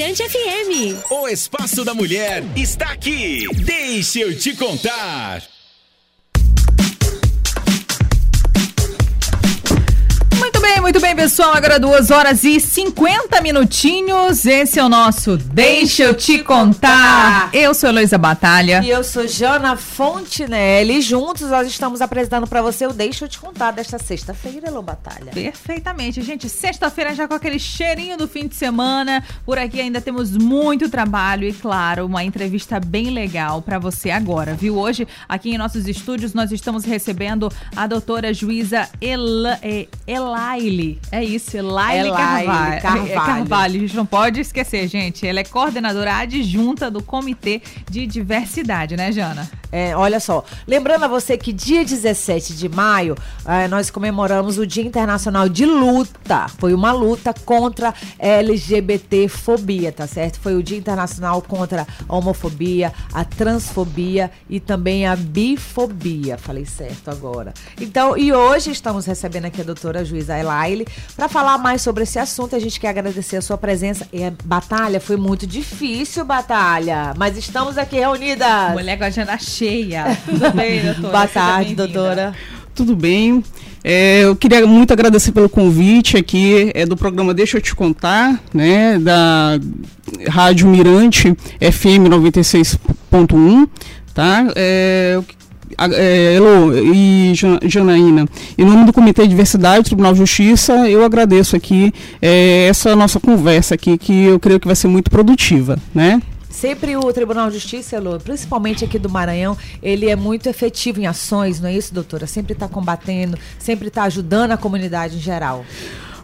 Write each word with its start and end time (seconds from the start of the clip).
Mirante 0.00 0.26
FM. 0.26 1.10
O 1.10 1.28
Espaço 1.28 1.84
da 1.84 1.92
Mulher 1.92 2.42
está 2.56 2.86
aqui. 2.86 3.44
Deixa 3.54 4.20
eu 4.20 4.34
te 4.34 4.56
contar. 4.56 5.42
Muito 10.90 11.02
bem, 11.02 11.14
pessoal. 11.14 11.54
Agora 11.54 11.78
duas 11.78 12.10
horas 12.10 12.42
e 12.42 12.58
50 12.58 13.40
minutinhos. 13.42 14.44
Esse 14.44 14.80
é 14.80 14.84
o 14.84 14.88
nosso 14.88 15.36
Deixa 15.36 16.02
eu 16.02 16.14
te 16.14 16.40
contar. 16.40 17.48
Eu 17.52 17.72
sou 17.74 17.90
Heloísa 17.90 18.18
Batalha. 18.18 18.80
E 18.82 18.90
eu 18.90 19.04
sou 19.04 19.24
Jana 19.28 19.76
Fontinelli. 19.76 21.00
Juntos 21.00 21.42
nós 21.42 21.68
estamos 21.68 22.00
apresentando 22.00 22.44
para 22.44 22.60
você 22.60 22.88
o 22.88 22.92
Deixa 22.92 23.24
eu 23.24 23.28
te 23.28 23.38
contar 23.38 23.70
desta 23.70 24.00
sexta-feira, 24.00 24.66
Elô 24.66 24.82
Batalha. 24.82 25.30
Perfeitamente, 25.32 26.22
gente. 26.22 26.48
Sexta-feira 26.48 27.14
já 27.14 27.28
com 27.28 27.34
aquele 27.34 27.60
cheirinho 27.60 28.16
do 28.18 28.26
fim 28.26 28.48
de 28.48 28.56
semana. 28.56 29.22
Por 29.46 29.58
aqui 29.58 29.80
ainda 29.80 30.00
temos 30.00 30.36
muito 30.36 30.88
trabalho 30.88 31.46
e, 31.46 31.52
claro, 31.52 32.04
uma 32.04 32.24
entrevista 32.24 32.80
bem 32.80 33.10
legal 33.10 33.62
para 33.62 33.78
você 33.78 34.10
agora, 34.10 34.54
viu? 34.54 34.76
Hoje, 34.76 35.06
aqui 35.28 35.50
em 35.50 35.58
nossos 35.58 35.86
estúdios, 35.86 36.34
nós 36.34 36.50
estamos 36.50 36.84
recebendo 36.84 37.48
a 37.76 37.86
doutora 37.86 38.34
juíza 38.34 38.88
Ela, 39.00 39.56
eh, 39.62 39.86
Elai 40.80 40.90
Elaile. 40.90 40.98
É 41.12 41.24
isso, 41.24 41.56
Elaile, 41.56 42.08
Elaile 42.08 42.16
Carvalho. 42.16 42.82
Carvalho. 42.82 43.10
É, 43.10 43.14
Carvalho. 43.14 43.76
A 43.76 43.80
gente 43.80 43.96
não 43.96 44.06
pode 44.06 44.40
esquecer, 44.40 44.88
gente. 44.88 45.26
Ela 45.26 45.40
é 45.40 45.44
coordenadora 45.44 46.16
adjunta 46.16 46.90
do 46.90 47.02
Comitê 47.02 47.62
de 47.88 48.06
Diversidade, 48.06 48.96
né, 48.96 49.12
Jana? 49.12 49.48
É, 49.72 49.96
olha 49.96 50.18
só, 50.18 50.44
lembrando 50.66 51.04
a 51.04 51.08
você 51.08 51.38
que 51.38 51.52
dia 51.52 51.84
17 51.84 52.56
de 52.56 52.68
maio 52.68 53.16
é, 53.46 53.68
nós 53.68 53.88
comemoramos 53.88 54.58
o 54.58 54.66
Dia 54.66 54.82
Internacional 54.82 55.48
de 55.48 55.64
Luta. 55.64 56.48
Foi 56.58 56.74
uma 56.74 56.92
luta 56.92 57.32
contra 57.44 57.94
LGBTfobia, 58.18 59.92
tá 59.92 60.06
certo? 60.06 60.40
Foi 60.40 60.56
o 60.56 60.62
Dia 60.62 60.76
Internacional 60.76 61.40
contra 61.42 61.86
a 62.08 62.16
homofobia, 62.16 62.92
a 63.12 63.24
transfobia 63.24 64.30
e 64.48 64.58
também 64.58 65.06
a 65.06 65.14
bifobia. 65.14 66.36
Falei 66.36 66.66
certo 66.66 67.10
agora. 67.10 67.54
Então, 67.80 68.16
e 68.16 68.32
hoje 68.32 68.72
estamos 68.72 69.06
recebendo 69.06 69.44
aqui 69.44 69.60
a 69.60 69.64
doutora 69.64 70.04
juíza 70.04 70.36
Para 71.16 71.28
falar 71.28 71.58
mais 71.58 71.82
sobre 71.82 72.02
esse 72.02 72.18
assunto. 72.18 72.56
A 72.56 72.58
gente 72.58 72.78
quer 72.78 72.88
agradecer 72.88 73.36
a 73.36 73.42
sua 73.42 73.58
presença. 73.58 74.06
E 74.12 74.24
a 74.24 74.32
batalha 74.44 75.00
foi 75.00 75.16
muito 75.16 75.46
difícil, 75.46 76.24
batalha, 76.24 77.14
mas 77.16 77.36
estamos 77.36 77.76
aqui 77.78 77.96
reunidas. 77.96 78.72
Mulher 78.72 78.96
com 78.96 79.04
a 79.04 79.08
agenda 79.08 79.38
cheia. 79.38 80.18
Tudo 80.24 80.50
bem, 80.52 80.82
doutora? 80.82 81.08
Boa 81.10 81.26
tarde, 81.26 81.74
doutora. 81.74 82.34
Tudo 82.74 82.96
bem. 82.96 83.42
É, 83.82 84.20
eu 84.20 84.36
queria 84.36 84.66
muito 84.66 84.92
agradecer 84.92 85.32
pelo 85.32 85.48
convite 85.48 86.16
aqui 86.16 86.70
é, 86.74 86.84
do 86.84 86.96
programa 86.96 87.32
Deixa 87.32 87.56
Eu 87.56 87.62
Te 87.62 87.74
Contar, 87.74 88.38
né, 88.52 88.98
da 88.98 89.58
Rádio 90.28 90.68
Mirante 90.68 91.34
FM 91.60 92.08
96.1, 92.10 93.68
tá? 94.12 94.46
É, 94.54 95.12
eu 95.14 95.24
é, 95.78 96.34
Elo 96.34 96.76
e 96.76 97.32
Janaína, 97.64 98.26
em 98.56 98.64
nome 98.64 98.84
do 98.84 98.92
Comitê 98.92 99.22
de 99.22 99.28
Diversidade, 99.28 99.84
Tribunal 99.84 100.12
de 100.12 100.18
Justiça, 100.18 100.88
eu 100.88 101.04
agradeço 101.04 101.56
aqui 101.56 101.92
é, 102.20 102.66
essa 102.68 102.94
nossa 102.96 103.20
conversa 103.20 103.74
aqui, 103.74 103.96
que 103.96 104.24
eu 104.24 104.38
creio 104.38 104.60
que 104.60 104.66
vai 104.66 104.76
ser 104.76 104.88
muito 104.88 105.10
produtiva, 105.10 105.78
né? 105.94 106.20
Sempre 106.50 106.96
o 106.96 107.12
Tribunal 107.12 107.48
de 107.48 107.54
Justiça, 107.54 107.96
Elô, 107.96 108.18
principalmente 108.18 108.84
aqui 108.84 108.98
do 108.98 109.08
Maranhão, 109.08 109.56
ele 109.82 110.10
é 110.10 110.16
muito 110.16 110.48
efetivo 110.48 111.00
em 111.00 111.06
ações, 111.06 111.60
não 111.60 111.68
é 111.68 111.74
isso, 111.74 111.94
doutora? 111.94 112.26
Sempre 112.26 112.52
está 112.52 112.68
combatendo, 112.68 113.38
sempre 113.58 113.88
está 113.88 114.02
ajudando 114.02 114.50
a 114.50 114.56
comunidade 114.56 115.16
em 115.16 115.20
geral. 115.20 115.64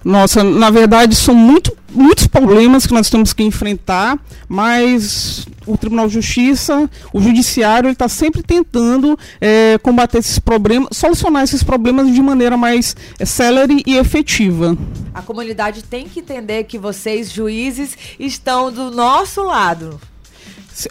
Nossa, 0.07 0.45
na 0.45 0.71
verdade 0.71 1.17
são 1.17 1.35
muito, 1.35 1.77
muitos 1.93 2.29
problemas 2.29 2.87
que 2.87 2.95
nós 2.95 3.11
temos 3.11 3.33
que 3.33 3.43
enfrentar, 3.43 4.17
mas 4.49 5.45
o 5.67 5.77
Tribunal 5.77 6.07
de 6.07 6.15
Justiça, 6.15 6.89
o 7.13 7.21
Judiciário, 7.21 7.89
ele 7.89 7.95
está 7.95 8.09
sempre 8.09 8.41
tentando 8.41 9.19
é, 9.41 9.77
combater 9.83 10.19
esses 10.19 10.39
problemas, 10.39 10.91
solucionar 10.93 11.43
esses 11.43 11.65
problemas 11.65 12.15
de 12.15 12.23
maneira 12.23 12.57
mais 12.57 12.95
é, 13.19 13.25
célere 13.25 13.83
e 13.85 13.97
efetiva. 13.97 14.79
A 15.13 15.23
comunidade 15.23 15.83
tem 15.83 16.09
que 16.09 16.21
entender 16.21 16.63
que 16.63 16.79
vocês, 16.79 17.33
juízes, 17.33 17.99
estão 18.17 18.71
do 18.71 18.93
nosso 18.93 19.43
lado 19.43 19.99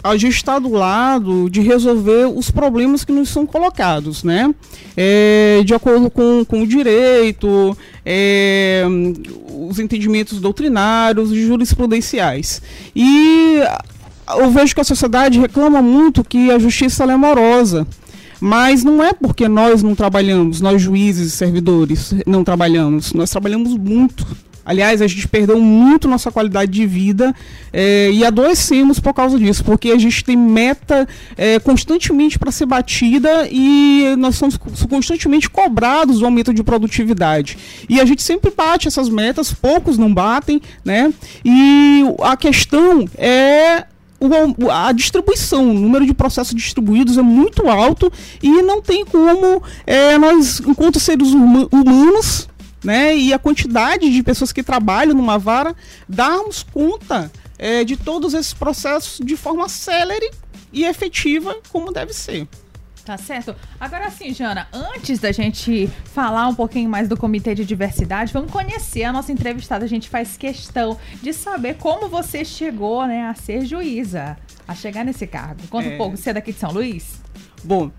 a 0.04 0.18
gente 0.18 0.36
está 0.36 0.58
do 0.58 0.70
lado 0.70 1.50
de 1.50 1.62
resolver 1.62 2.26
os 2.26 2.50
problemas 2.50 3.06
que 3.06 3.12
nos 3.12 3.30
são 3.30 3.46
colocados, 3.46 4.24
né? 4.24 4.54
É, 4.98 5.62
de 5.64 5.74
acordo 5.74 6.10
com, 6.10 6.44
com 6.46 6.62
o 6.64 6.68
direito, 6.68 7.78
é, 8.06 8.84
os 9.70 9.80
entendimentos 9.80 10.40
doutrinários 10.40 11.32
e 11.32 11.46
jurisprudenciais. 11.46 12.62
E 12.96 13.60
eu 14.38 14.50
vejo 14.50 14.74
que 14.74 14.82
a 14.82 14.86
sociedade 14.86 15.40
reclama 15.40 15.82
muito 15.82 16.24
que 16.24 16.50
a 16.50 16.58
justiça 16.58 17.04
é 17.04 17.16
morosa. 17.16 17.86
Mas 18.40 18.84
não 18.84 19.04
é 19.04 19.14
porque 19.14 19.48
nós 19.48 19.82
não 19.82 19.96
trabalhamos, 19.96 20.60
nós 20.60 20.82
juízes 20.82 21.28
e 21.28 21.32
servidores 21.32 22.14
não 22.28 22.44
trabalhamos, 22.44 23.14
nós 23.14 23.30
trabalhamos 23.30 23.76
muito 23.78 24.28
Aliás, 24.66 25.02
a 25.02 25.08
gente 25.08 25.28
perdeu 25.28 25.60
muito 25.60 26.08
nossa 26.08 26.32
qualidade 26.32 26.72
de 26.72 26.88
vida 26.88 27.34
é, 27.72 28.10
e 28.12 28.26
adoecemos 28.26 29.00
por 29.00 29.14
causa 29.14 29.38
disso, 29.38 29.64
porque 29.64 29.92
a 29.92 29.98
gente 30.00 30.24
tem 30.24 30.36
meta 30.36 31.08
é, 31.38 31.60
constantemente 31.60 32.40
para 32.40 32.52
ser 32.52 32.66
batida 32.66 33.48
e 33.52 34.16
nós 34.18 34.36
somos 34.36 34.58
constantemente 34.90 35.50
cobrados 35.50 36.20
do 36.20 36.26
aumento 36.26 36.52
de 36.54 36.64
produtividade. 36.64 37.58
E 37.88 38.02
a 38.02 38.06
gente 38.06 38.24
sempre 38.24 38.52
bate 38.52 38.88
essas 38.88 39.08
metas, 39.08 39.54
poucos 39.54 39.98
não 39.98 40.12
batem, 40.12 40.60
né? 40.84 41.14
E 41.44 42.04
a 42.22 42.36
questão 42.36 43.08
é 43.18 43.86
a 44.72 44.92
distribuição, 44.92 45.70
o 45.70 45.74
número 45.74 46.06
de 46.06 46.14
processos 46.14 46.56
distribuídos 46.56 47.18
é 47.18 47.22
muito 47.22 47.68
alto 47.68 48.12
e 48.42 48.62
não 48.62 48.82
tem 48.82 49.06
como 49.06 49.62
é, 49.86 50.18
nós, 50.18 50.62
enquanto 50.62 51.00
seres 51.00 51.30
humanos, 51.30 52.48
né, 52.86 53.18
e 53.18 53.34
a 53.34 53.40
quantidade 53.40 54.10
de 54.10 54.24
pessoas 54.24 54.54
que 54.54 54.62
trabalham 54.62 55.16
numa 55.16 55.40
vara, 55.40 55.76
darmos 56.08 56.62
conta 56.62 57.32
é, 57.58 57.84
de 57.84 57.98
todos 57.98 58.34
esses 58.36 58.54
processos 58.54 59.20
de 59.26 59.36
forma 59.36 59.68
célere 59.68 60.30
e 60.72 60.86
efetiva, 60.86 61.58
como 61.72 61.92
deve 61.92 62.14
ser. 62.14 62.48
Tá 63.04 63.18
certo. 63.18 63.56
Agora 63.80 64.10
sim, 64.10 64.34
Jana, 64.34 64.68
antes 64.74 65.20
da 65.20 65.32
gente 65.32 65.88
falar 66.06 66.48
um 66.48 66.56
pouquinho 66.56 66.90
mais 66.90 67.08
do 67.08 67.16
Comitê 67.16 67.54
de 67.54 67.64
Diversidade, 67.64 68.34
vamos 68.34 68.52
conhecer 68.52 69.04
a 69.04 69.14
nossa 69.14 69.32
entrevistada. 69.32 69.86
A 69.86 69.88
gente 69.88 70.10
faz 70.10 70.38
questão 70.38 70.98
de 71.22 71.32
saber 71.32 71.76
como 71.76 72.08
você 72.08 72.44
chegou 72.44 73.06
né, 73.06 73.28
a 73.28 73.36
ser 73.36 73.64
juíza, 73.66 74.38
a 74.68 74.74
chegar 74.74 75.04
nesse 75.04 75.28
cargo. 75.28 75.62
Conta 75.70 75.88
é... 75.88 75.94
um 75.94 75.98
pouco, 75.98 76.18
você 76.18 76.32
é 76.32 76.34
daqui 76.34 76.52
de 76.52 76.60
São 76.60 76.72
Luís? 76.72 77.22
Bom, 77.66 77.92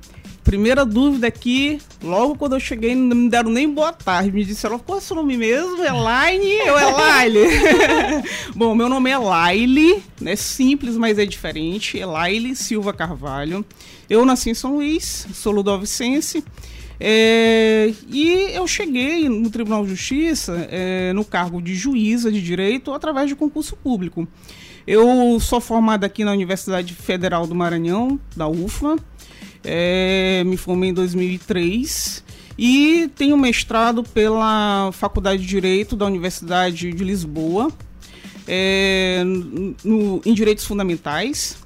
primeira 0.45 0.85
dúvida 0.85 1.27
aqui, 1.27 1.81
logo 2.01 2.37
quando 2.37 2.55
eu 2.55 2.61
cheguei, 2.61 2.95
não 2.95 3.17
me 3.17 3.29
deram 3.29 3.51
nem 3.51 3.69
boa 3.69 3.93
tarde. 3.93 4.31
Me 4.31 4.45
disseram, 4.45 4.79
qual 4.79 4.99
é 4.99 5.01
o 5.01 5.05
seu 5.05 5.17
nome 5.17 5.37
mesmo? 5.37 5.85
Elaine 5.85 6.61
ou 6.71 6.79
Elaile? 6.79 7.41
Bom, 8.55 8.73
meu 8.73 8.89
nome 8.89 9.11
é 9.11 9.19
Laile, 9.19 10.01
né? 10.21 10.37
Simples, 10.37 10.97
mas 10.97 11.19
é 11.19 11.27
diferente. 11.27 11.99
Elaile 11.99 12.55
Silva 12.55 12.93
Carvalho. 12.93 13.67
Eu 14.09 14.25
nasci 14.25 14.51
em 14.51 14.55
São 14.55 14.77
Luís, 14.77 15.27
sou 15.35 15.53
ludovicense. 15.53 16.45
É, 17.01 17.93
e 18.09 18.53
eu 18.55 18.69
cheguei 18.69 19.29
no 19.29 19.51
Tribunal 19.51 19.83
de 19.83 19.91
Justiça 19.91 20.67
é, 20.71 21.13
no 21.13 21.25
cargo 21.25 21.61
de 21.61 21.75
juíza 21.75 22.31
de 22.31 22.41
direito 22.41 22.95
através 22.95 23.29
de 23.29 23.35
concurso 23.35 23.77
público. 23.77 24.29
Eu 24.87 25.41
sou 25.41 25.61
formada 25.61 26.07
aqui 26.07 26.25
na 26.25 26.31
Universidade 26.31 26.95
Federal 26.95 27.49
do 27.49 27.55
Maranhão, 27.57 28.21
da 28.37 28.47
UFMA. 28.47 28.97
É, 29.65 30.43
me 30.45 30.57
formei 30.57 30.91
em 30.91 30.95
2003 30.95 32.25
e 32.59 33.11
tenho 33.17 33.37
mestrado 33.37 34.03
pela 34.03 34.91
Faculdade 34.93 35.43
de 35.43 35.49
Direito 35.49 35.95
da 35.95 36.07
Universidade 36.07 36.93
de 36.93 37.05
Lisboa 37.05 37.71
é, 38.47 39.23
no, 39.85 40.21
em 40.25 40.33
Direitos 40.33 40.65
Fundamentais. 40.65 41.59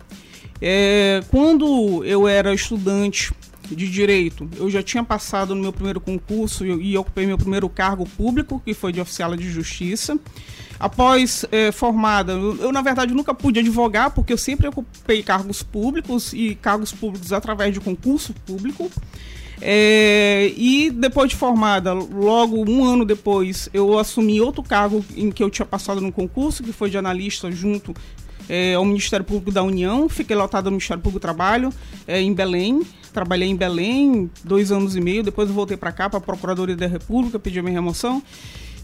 É, 0.60 1.22
quando 1.30 2.04
eu 2.04 2.26
era 2.26 2.52
estudante 2.52 3.32
de 3.70 3.88
direito, 3.88 4.48
eu 4.56 4.68
já 4.68 4.82
tinha 4.82 5.04
passado 5.04 5.54
no 5.54 5.62
meu 5.62 5.72
primeiro 5.72 6.00
concurso 6.00 6.66
e, 6.66 6.90
e 6.90 6.98
ocupei 6.98 7.24
meu 7.24 7.38
primeiro 7.38 7.68
cargo 7.68 8.04
público, 8.04 8.60
que 8.64 8.74
foi 8.74 8.92
de 8.92 9.00
oficial 9.00 9.36
de 9.36 9.48
justiça. 9.48 10.18
Após 10.80 11.44
é, 11.52 11.70
formada, 11.70 12.32
eu, 12.32 12.72
na 12.72 12.80
verdade 12.80 13.12
nunca 13.12 13.34
pude 13.34 13.60
advogar, 13.60 14.12
porque 14.12 14.32
eu 14.32 14.38
sempre 14.38 14.66
ocupei 14.66 15.22
cargos 15.22 15.62
públicos 15.62 16.32
e 16.32 16.54
cargos 16.54 16.90
públicos 16.90 17.34
através 17.34 17.74
de 17.74 17.80
concurso 17.80 18.32
público. 18.46 18.90
É, 19.60 20.50
e 20.56 20.90
depois 20.90 21.28
de 21.28 21.36
formada, 21.36 21.92
logo 21.92 22.64
um 22.66 22.82
ano 22.82 23.04
depois, 23.04 23.68
eu 23.74 23.98
assumi 23.98 24.40
outro 24.40 24.62
cargo 24.62 25.04
em 25.14 25.30
que 25.30 25.42
eu 25.42 25.50
tinha 25.50 25.66
passado 25.66 26.00
no 26.00 26.10
concurso, 26.10 26.62
que 26.62 26.72
foi 26.72 26.88
de 26.88 26.96
analista 26.96 27.52
junto 27.52 27.94
é, 28.48 28.72
ao 28.72 28.84
Ministério 28.84 29.24
Público 29.24 29.52
da 29.52 29.62
União. 29.62 30.08
Fiquei 30.08 30.34
lotada 30.34 30.64
no 30.64 30.72
Ministério 30.72 31.02
Público 31.02 31.18
do 31.18 31.22
Trabalho, 31.22 31.70
é, 32.06 32.22
em 32.22 32.32
Belém. 32.32 32.80
Trabalhei 33.12 33.48
em 33.48 33.56
Belém 33.56 34.30
dois 34.42 34.72
anos 34.72 34.96
e 34.96 35.00
meio. 35.00 35.22
Depois 35.22 35.50
voltei 35.50 35.76
para 35.76 35.92
cá, 35.92 36.08
para 36.08 36.18
a 36.18 36.22
Procuradoria 36.22 36.76
da 36.76 36.86
República, 36.86 37.38
pedi 37.38 37.58
a 37.58 37.62
minha 37.62 37.74
remoção. 37.74 38.22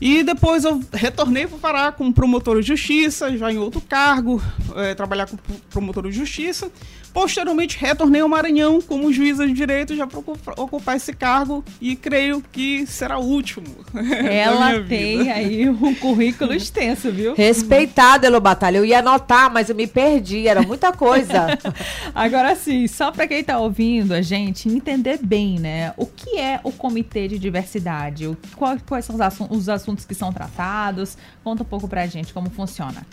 E 0.00 0.22
depois 0.22 0.64
eu 0.64 0.82
retornei 0.92 1.46
para 1.46 1.58
Pará 1.58 1.92
como 1.92 2.12
promotor 2.12 2.60
de 2.60 2.68
justiça, 2.68 3.36
já 3.36 3.50
em 3.50 3.58
outro 3.58 3.80
cargo, 3.80 4.42
é, 4.76 4.94
trabalhar 4.94 5.26
como 5.26 5.40
promotor 5.70 6.04
de 6.04 6.12
justiça. 6.12 6.70
Posteriormente, 7.16 7.78
retornei 7.78 8.20
ao 8.20 8.28
Maranhão 8.28 8.78
como 8.78 9.10
juíza 9.10 9.46
de 9.46 9.54
direito, 9.54 9.96
já 9.96 10.06
para 10.06 10.20
ocupar 10.58 10.96
esse 10.96 11.14
cargo 11.14 11.64
e 11.80 11.96
creio 11.96 12.44
que 12.52 12.86
será 12.86 13.18
o 13.18 13.24
último. 13.24 13.66
Ela 14.30 14.82
tem 14.82 15.32
aí 15.32 15.66
um 15.66 15.94
currículo 15.94 16.52
extenso, 16.52 17.10
viu? 17.10 17.34
Respeitada, 17.34 18.26
Elo 18.26 18.38
Batalha. 18.38 18.76
Eu 18.76 18.84
ia 18.84 18.98
anotar, 18.98 19.50
mas 19.50 19.70
eu 19.70 19.74
me 19.74 19.86
perdi, 19.86 20.46
era 20.46 20.60
muita 20.60 20.92
coisa. 20.92 21.58
Agora 22.14 22.54
sim, 22.54 22.86
só 22.86 23.10
para 23.10 23.26
quem 23.26 23.40
está 23.40 23.58
ouvindo 23.58 24.12
a 24.12 24.20
gente 24.20 24.68
entender 24.68 25.18
bem, 25.22 25.58
né? 25.58 25.94
O 25.96 26.04
que 26.04 26.38
é 26.38 26.60
o 26.62 26.70
Comitê 26.70 27.28
de 27.28 27.38
Diversidade? 27.38 28.26
O, 28.26 28.36
quais, 28.56 28.82
quais 28.86 29.06
são 29.06 29.16
os 29.48 29.70
assuntos 29.70 29.85
que 29.94 30.14
são 30.14 30.32
tratados? 30.32 31.16
Conta 31.44 31.62
um 31.62 31.66
pouco 31.66 31.86
para 31.86 32.02
a 32.02 32.06
gente 32.06 32.32
como 32.32 32.50
funciona. 32.50 33.06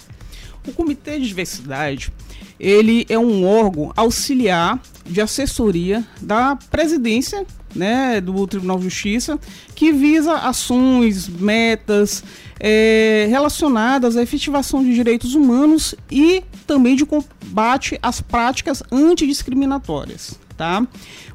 O 0.65 0.71
Comitê 0.71 1.19
de 1.19 1.27
Diversidade, 1.27 2.11
ele 2.59 3.05
é 3.09 3.19
um 3.19 3.45
órgão 3.45 3.91
auxiliar 3.97 4.81
de 5.05 5.19
assessoria 5.19 6.03
da 6.21 6.55
presidência 6.55 7.45
né, 7.75 8.21
do 8.21 8.47
Tribunal 8.47 8.77
de 8.77 8.85
Justiça, 8.85 9.39
que 9.75 9.91
visa 9.91 10.33
ações, 10.35 11.27
metas 11.27 12.23
é, 12.59 13.27
relacionadas 13.29 14.15
à 14.15 14.21
efetivação 14.21 14.83
de 14.83 14.93
direitos 14.93 15.35
humanos 15.35 15.95
e 16.09 16.43
também 16.65 16.95
de 16.95 17.05
combate 17.05 17.99
às 18.01 18.21
práticas 18.21 18.83
antidiscriminatórias. 18.91 20.39
Tá? 20.55 20.85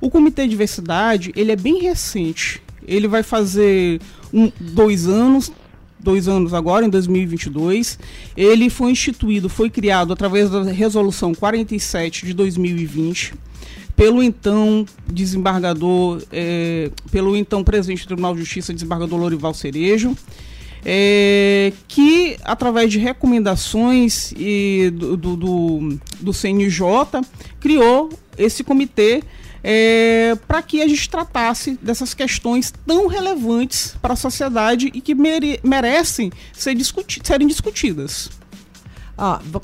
O 0.00 0.08
Comitê 0.08 0.44
de 0.44 0.50
Diversidade 0.50 1.32
ele 1.36 1.52
é 1.52 1.56
bem 1.56 1.82
recente. 1.82 2.62
Ele 2.88 3.06
vai 3.06 3.22
fazer 3.22 4.00
um, 4.32 4.50
dois 4.58 5.06
anos, 5.06 5.52
dois 6.00 6.26
anos 6.26 6.54
agora, 6.54 6.84
em 6.84 6.88
2022. 6.88 7.98
Ele 8.36 8.70
foi 8.70 8.90
instituído, 8.90 9.48
foi 9.48 9.68
criado 9.68 10.12
através 10.12 10.50
da 10.50 10.62
Resolução 10.64 11.34
47 11.34 12.26
de 12.26 12.32
2020 12.32 13.34
pelo 13.98 14.22
então 14.22 14.86
desembargador, 15.08 16.22
é, 16.30 16.88
pelo 17.10 17.36
então 17.36 17.64
presidente 17.64 18.04
do 18.04 18.06
Tribunal 18.06 18.32
de 18.32 18.38
Justiça, 18.38 18.72
desembargador 18.72 19.18
Lorival 19.18 19.52
Cerejo, 19.52 20.16
é, 20.84 21.72
que 21.88 22.36
através 22.44 22.92
de 22.92 23.00
recomendações 23.00 24.32
e 24.36 24.90
do, 24.94 25.16
do, 25.16 25.36
do, 25.36 25.98
do 26.20 26.32
CNJ 26.32 26.84
criou 27.58 28.08
esse 28.38 28.62
comitê 28.62 29.24
é, 29.70 30.34
para 30.48 30.62
que 30.62 30.80
a 30.80 30.88
gente 30.88 31.10
tratasse 31.10 31.78
dessas 31.82 32.14
questões 32.14 32.72
tão 32.86 33.06
relevantes 33.06 33.94
para 34.00 34.14
a 34.14 34.16
sociedade 34.16 34.90
e 34.94 35.00
que 35.02 35.14
mere 35.14 35.60
merecem 35.62 36.32
ser 36.54 36.74
discuti 36.74 37.20
serem 37.22 37.46
discutidas. 37.46 38.30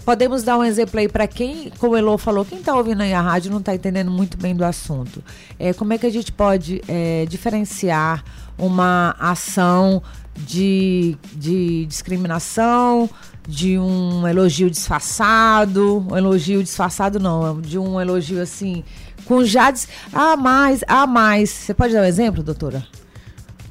Podemos 0.05 0.43
dar 0.43 0.59
um 0.59 0.65
exemplo 0.65 1.01
aí 1.01 1.09
para 1.09 1.27
quem, 1.27 1.73
como 1.79 1.95
o 1.95 1.97
Elô 1.97 2.19
falou, 2.19 2.45
quem 2.45 2.59
está 2.59 2.75
ouvindo 2.75 3.01
aí 3.01 3.15
a 3.15 3.21
rádio 3.23 3.51
não 3.51 3.61
está 3.61 3.75
entendendo 3.75 4.11
muito 4.11 4.37
bem 4.37 4.55
do 4.55 4.65
assunto. 4.65 5.25
É, 5.59 5.73
como 5.73 5.95
é 5.95 5.99
que 5.99 6.05
a 6.05 6.11
gente 6.11 6.31
pode 6.33 6.83
é, 6.87 7.25
diferenciar 7.27 8.23
uma 8.59 9.17
ação 9.19 10.03
de, 10.37 11.17
de 11.33 11.87
discriminação, 11.87 13.09
de 13.49 13.79
um 13.79 14.27
elogio 14.27 14.69
disfarçado, 14.69 16.05
um 16.11 16.17
elogio 16.17 16.63
disfarçado 16.63 17.21
não, 17.21 17.61
de 17.61 17.79
um 17.79 18.01
elogio 18.01 18.43
assim 18.43 18.83
com 19.25 19.45
Jades. 19.45 19.89
Ah, 20.13 20.37
mais, 20.37 20.83
ah, 20.87 21.07
mais. 21.07 21.51
Você 21.51 21.75
pode 21.75 21.93
dar 21.93 22.03
um 22.03 22.05
exemplo, 22.05 22.43
doutora? 22.43 22.87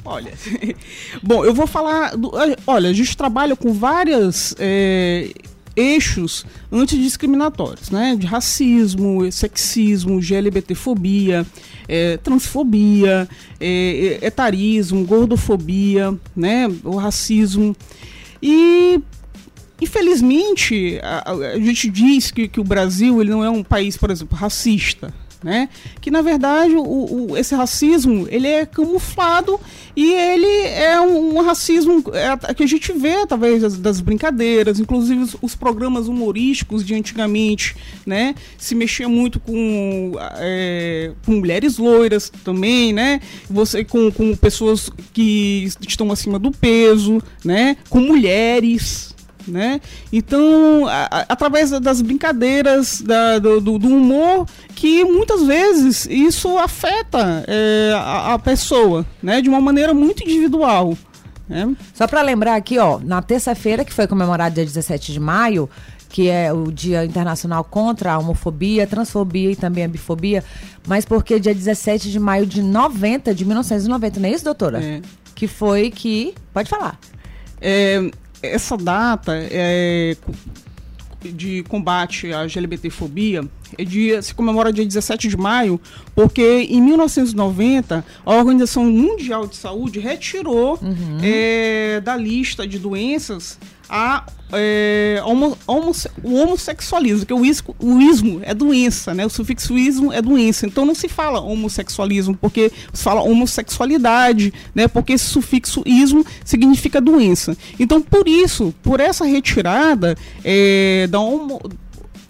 Olha, 0.05 0.33
bom, 1.23 1.45
eu 1.45 1.53
vou 1.53 1.65
falar. 1.65 2.15
Do, 2.17 2.31
olha, 2.67 2.89
a 2.89 2.93
gente 2.93 3.15
trabalha 3.15 3.55
com 3.55 3.71
várias 3.71 4.53
é, 4.59 5.29
eixos 5.75 6.45
antidiscriminatórios, 6.71 7.89
né? 7.89 8.15
De 8.17 8.27
racismo, 8.27 9.31
sexismo, 9.31 10.19
GLBTfobia, 10.19 11.45
é, 11.87 12.17
transfobia, 12.17 13.29
é, 13.59 14.19
etarismo, 14.21 15.05
gordofobia, 15.05 16.13
né? 16.35 16.67
O 16.83 16.97
racismo. 16.97 17.75
E 18.41 18.99
infelizmente 19.81 20.99
a, 21.01 21.31
a 21.31 21.59
gente 21.59 21.89
diz 21.89 22.31
que, 22.31 22.47
que 22.47 22.59
o 22.59 22.63
Brasil 22.63 23.21
ele 23.21 23.31
não 23.31 23.43
é 23.43 23.49
um 23.49 23.63
país, 23.63 23.97
por 23.97 24.11
exemplo, 24.11 24.37
racista 24.37 25.13
né? 25.43 25.69
Que 25.99 26.09
na 26.09 26.21
verdade 26.21 26.75
o, 26.75 26.81
o, 27.31 27.37
esse 27.37 27.53
racismo 27.53 28.27
ele 28.29 28.47
é 28.47 28.65
camuflado 28.65 29.59
e 29.95 30.13
ele 30.13 30.67
é 30.67 30.99
um, 31.01 31.37
um 31.37 31.41
racismo 31.41 32.03
é, 32.13 32.53
que 32.53 32.63
a 32.63 32.67
gente 32.67 32.91
vê 32.93 33.15
através 33.15 33.61
das, 33.61 33.77
das 33.77 33.99
brincadeiras, 33.99 34.79
inclusive 34.79 35.21
os, 35.21 35.35
os, 35.41 35.55
programas 35.55 36.07
humorísticos 36.07 36.85
de 36.85 36.95
antigamente, 36.95 37.75
né? 38.05 38.33
Se 38.57 38.73
mexia 38.73 39.07
muito 39.07 39.39
com, 39.39 40.13
é, 40.37 41.11
com 41.25 41.33
mulheres 41.33 41.77
loiras 41.77 42.31
também, 42.43 42.93
né? 42.93 43.21
Você 43.49 43.83
com, 43.83 44.11
com 44.11 44.35
pessoas 44.35 44.89
que 45.13 45.69
estão 45.87 46.11
acima 46.11 46.39
do 46.39 46.51
peso, 46.51 47.21
né? 47.43 47.77
Com 47.89 47.99
mulheres, 47.99 49.12
né? 49.47 49.81
Então, 50.11 50.87
a, 50.87 51.03
a, 51.05 51.19
através 51.29 51.71
das 51.71 52.01
brincadeiras, 52.01 53.01
da, 53.01 53.39
do, 53.39 53.59
do, 53.59 53.87
humor, 53.87 54.47
que 54.75 55.03
muitas 55.03 55.43
vezes 55.43 56.05
isso 56.09 56.57
afeta 56.57 57.43
é, 57.47 57.93
a, 57.95 58.33
a, 58.33 58.39
pessoa, 58.39 59.05
né? 59.21 59.41
De 59.41 59.49
uma 59.49 59.61
maneira 59.61 59.93
muito 59.93 60.23
individual. 60.23 60.97
Né? 61.47 61.75
Só 61.93 62.07
para 62.07 62.21
lembrar 62.21 62.55
aqui, 62.55 62.77
ó, 62.77 62.99
na 62.99 63.21
terça-feira, 63.21 63.83
que 63.83 63.93
foi 63.93 64.07
comemorado 64.07 64.55
dia 64.55 64.65
17 64.65 65.11
de 65.11 65.19
maio, 65.19 65.69
que 66.13 66.29
é 66.29 66.53
o 66.53 66.71
Dia 66.71 67.03
Internacional 67.03 67.63
contra 67.63 68.13
a 68.13 68.19
Homofobia, 68.19 68.85
Transfobia 68.85 69.51
e 69.51 69.55
também 69.55 69.83
a 69.83 69.87
Bifobia, 69.87 70.43
mas 70.87 71.05
porque 71.05 71.39
dia 71.39 71.55
17 71.55 72.11
de 72.11 72.19
maio 72.19 72.45
de 72.45 72.61
90, 72.61 73.33
de 73.33 73.43
1990, 73.43 74.19
não 74.19 74.29
é 74.29 74.31
isso, 74.31 74.43
doutora? 74.43 74.83
É. 74.83 75.01
Que 75.33 75.47
foi 75.47 75.89
que. 75.89 76.35
Pode 76.53 76.69
falar. 76.69 76.99
É, 77.59 78.11
essa 78.43 78.75
data 78.75 79.31
é, 79.35 80.15
de 81.23 81.63
combate 81.63 82.33
à 82.33 82.41
LGBTfobia 82.41 83.43
é 83.77 83.83
dia, 83.83 84.21
se 84.21 84.33
comemora 84.33 84.71
dia 84.71 84.85
17 84.85 85.27
de 85.27 85.37
maio, 85.37 85.79
porque 86.13 86.67
em 86.69 86.81
1990 86.81 88.05
a 88.25 88.35
Organização 88.35 88.85
Mundial 88.85 89.47
de 89.47 89.55
Saúde 89.55 89.99
retirou 89.99 90.77
uhum. 90.81 91.17
é, 91.21 91.99
da 92.01 92.15
lista 92.15 92.67
de 92.67 92.77
doenças 92.77 93.57
a 93.89 94.25
é, 94.55 95.21
homo, 95.25 95.57
o 96.23 96.35
homossexualismo, 96.35 97.25
que 97.25 97.33
o, 97.33 97.43
isco, 97.43 97.75
o 97.79 97.99
ismo 97.99 98.39
é 98.43 98.53
doença, 98.53 99.13
né? 99.13 99.25
O 99.25 99.29
sufixo 99.29 99.77
ismo 99.77 100.13
é 100.13 100.21
doença. 100.21 100.65
Então 100.65 100.85
não 100.85 100.95
se 100.95 101.09
fala 101.09 101.41
homossexualismo, 101.41 102.37
porque 102.37 102.71
se 102.93 103.03
fala 103.03 103.21
homossexualidade, 103.21 104.53
né? 104.73 104.87
Porque 104.87 105.13
esse 105.13 105.25
sufixo 105.25 105.81
ismo 105.85 106.25
significa 106.45 107.01
doença. 107.01 107.57
Então, 107.79 108.01
por 108.01 108.27
isso, 108.27 108.73
por 108.83 108.99
essa 108.99 109.25
retirada 109.25 110.15
é, 110.43 111.07
da 111.09 111.19
homo, 111.19 111.59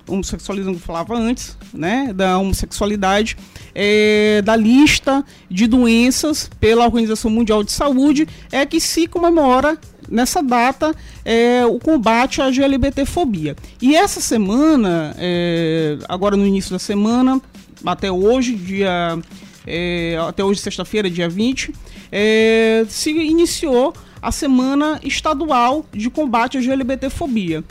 homossexualismo 0.07 0.72
que 0.72 0.77
eu 0.77 0.86
falava 0.86 1.17
antes, 1.17 1.57
né? 1.74 2.13
Da 2.13 2.38
homossexualidade, 2.38 3.38
é, 3.75 4.41
da 4.43 4.55
lista 4.55 5.25
de 5.50 5.67
doenças 5.67 6.50
pela 6.60 6.86
Organização 6.86 7.29
Mundial 7.29 7.63
de 7.63 7.72
Saúde, 7.72 8.27
é 8.51 8.65
que 8.65 8.79
se 8.79 9.07
comemora 9.07 9.77
nessa 10.10 10.41
data 10.41 10.95
é, 11.24 11.65
o 11.65 11.79
combate 11.79 12.41
à 12.41 12.50
GLBTfobia. 12.51 13.55
E 13.81 13.95
essa 13.95 14.19
semana, 14.19 15.15
é, 15.17 15.98
agora 16.07 16.36
no 16.36 16.45
início 16.45 16.72
da 16.72 16.79
semana, 16.79 17.41
até 17.86 18.12
hoje, 18.12 18.55
dia. 18.55 19.17
É, 19.65 20.17
até 20.27 20.43
hoje, 20.43 20.60
sexta-feira, 20.60 21.10
dia 21.10 21.29
20, 21.29 21.74
é, 22.12 22.86
se 22.89 23.12
iniciou 23.12 23.93
a 24.22 24.29
Semana 24.29 25.00
Estadual 25.03 25.86
de 25.93 26.10
Combate 26.10 26.57
à 26.57 26.62
GLBTfobia 26.62 27.63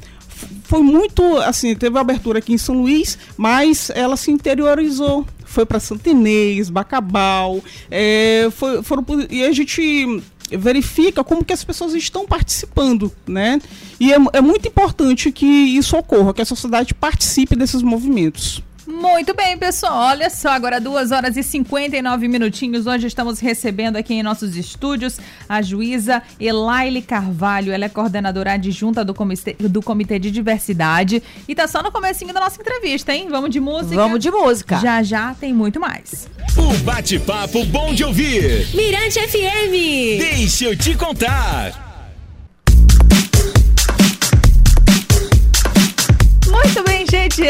foi 0.65 0.81
muito 0.81 1.23
assim, 1.39 1.75
teve 1.75 1.99
abertura 1.99 2.39
aqui 2.39 2.53
em 2.53 2.59
São 2.59 2.75
Luís, 2.75 3.19
mas 3.37 3.91
ela 3.95 4.17
se 4.17 4.31
interiorizou. 4.31 5.27
Foi 5.45 5.67
para 5.67 5.79
Santinês, 5.79 6.71
Bacabal, 6.71 7.63
é, 7.91 8.49
foi, 8.53 8.83
foram, 8.83 9.05
e 9.31 9.45
a 9.45 9.53
gente 9.53 10.23
verifica 10.51 11.25
como 11.25 11.45
que 11.45 11.53
as 11.53 11.65
pessoas 11.65 11.95
estão 11.95 12.27
participando, 12.27 13.13
né? 13.27 13.61
E 13.99 14.13
é, 14.13 14.17
é 14.33 14.41
muito 14.41 14.67
importante 14.69 15.31
que 15.31 15.47
isso 15.47 15.97
ocorra, 15.97 16.35
que 16.35 16.43
a 16.43 16.47
sociedade 16.47 16.95
participe 16.95 17.57
desses 17.57 17.83
movimentos. 17.83 18.63
Muito 18.87 19.35
bem, 19.35 19.57
pessoal. 19.57 20.11
Olha 20.11 20.29
só, 20.29 20.51
agora 20.51 20.81
2 20.81 21.13
horas 21.13 21.37
e 21.37 21.43
59 21.43 22.27
minutinhos. 22.29 22.87
Hoje 22.87 23.07
estamos 23.07 23.39
recebendo 23.39 23.97
aqui 23.97 24.15
em 24.15 24.23
nossos 24.23 24.57
estúdios 24.57 25.19
a 25.49 25.63
juíza 25.63 26.23
Elaile 26.41 27.01
Carvalho. 27.01 27.73
Ela 27.73 27.85
é 27.85 27.89
coordenadora 27.89 28.55
adjunta 28.55 29.05
do 29.05 29.15
Comitê, 29.15 29.55
do 29.61 29.81
Comitê 29.81 30.19
de 30.19 30.31
Diversidade. 30.31 31.23
E 31.47 31.55
tá 31.55 31.69
só 31.69 31.83
no 31.83 31.93
comecinho 31.93 32.35
da 32.35 32.41
nossa 32.41 32.61
entrevista, 32.61 33.15
hein? 33.15 33.29
Vamos 33.31 33.51
de 33.51 33.61
música? 33.61 33.95
Vamos 33.95 34.19
de 34.19 34.31
música. 34.31 34.79
Já 34.79 35.03
já 35.03 35.35
tem 35.35 35.53
muito 35.53 35.79
mais. 35.79 36.29
O 36.57 36.75
bate-papo 36.85 37.65
bom 37.67 37.95
de 37.95 38.05
ouvir. 38.05 38.69
Mirante 38.75 39.21
FM. 39.21 40.19
Deixa 40.19 40.65
eu 40.65 40.77
te 40.77 40.95
contar. 40.97 41.92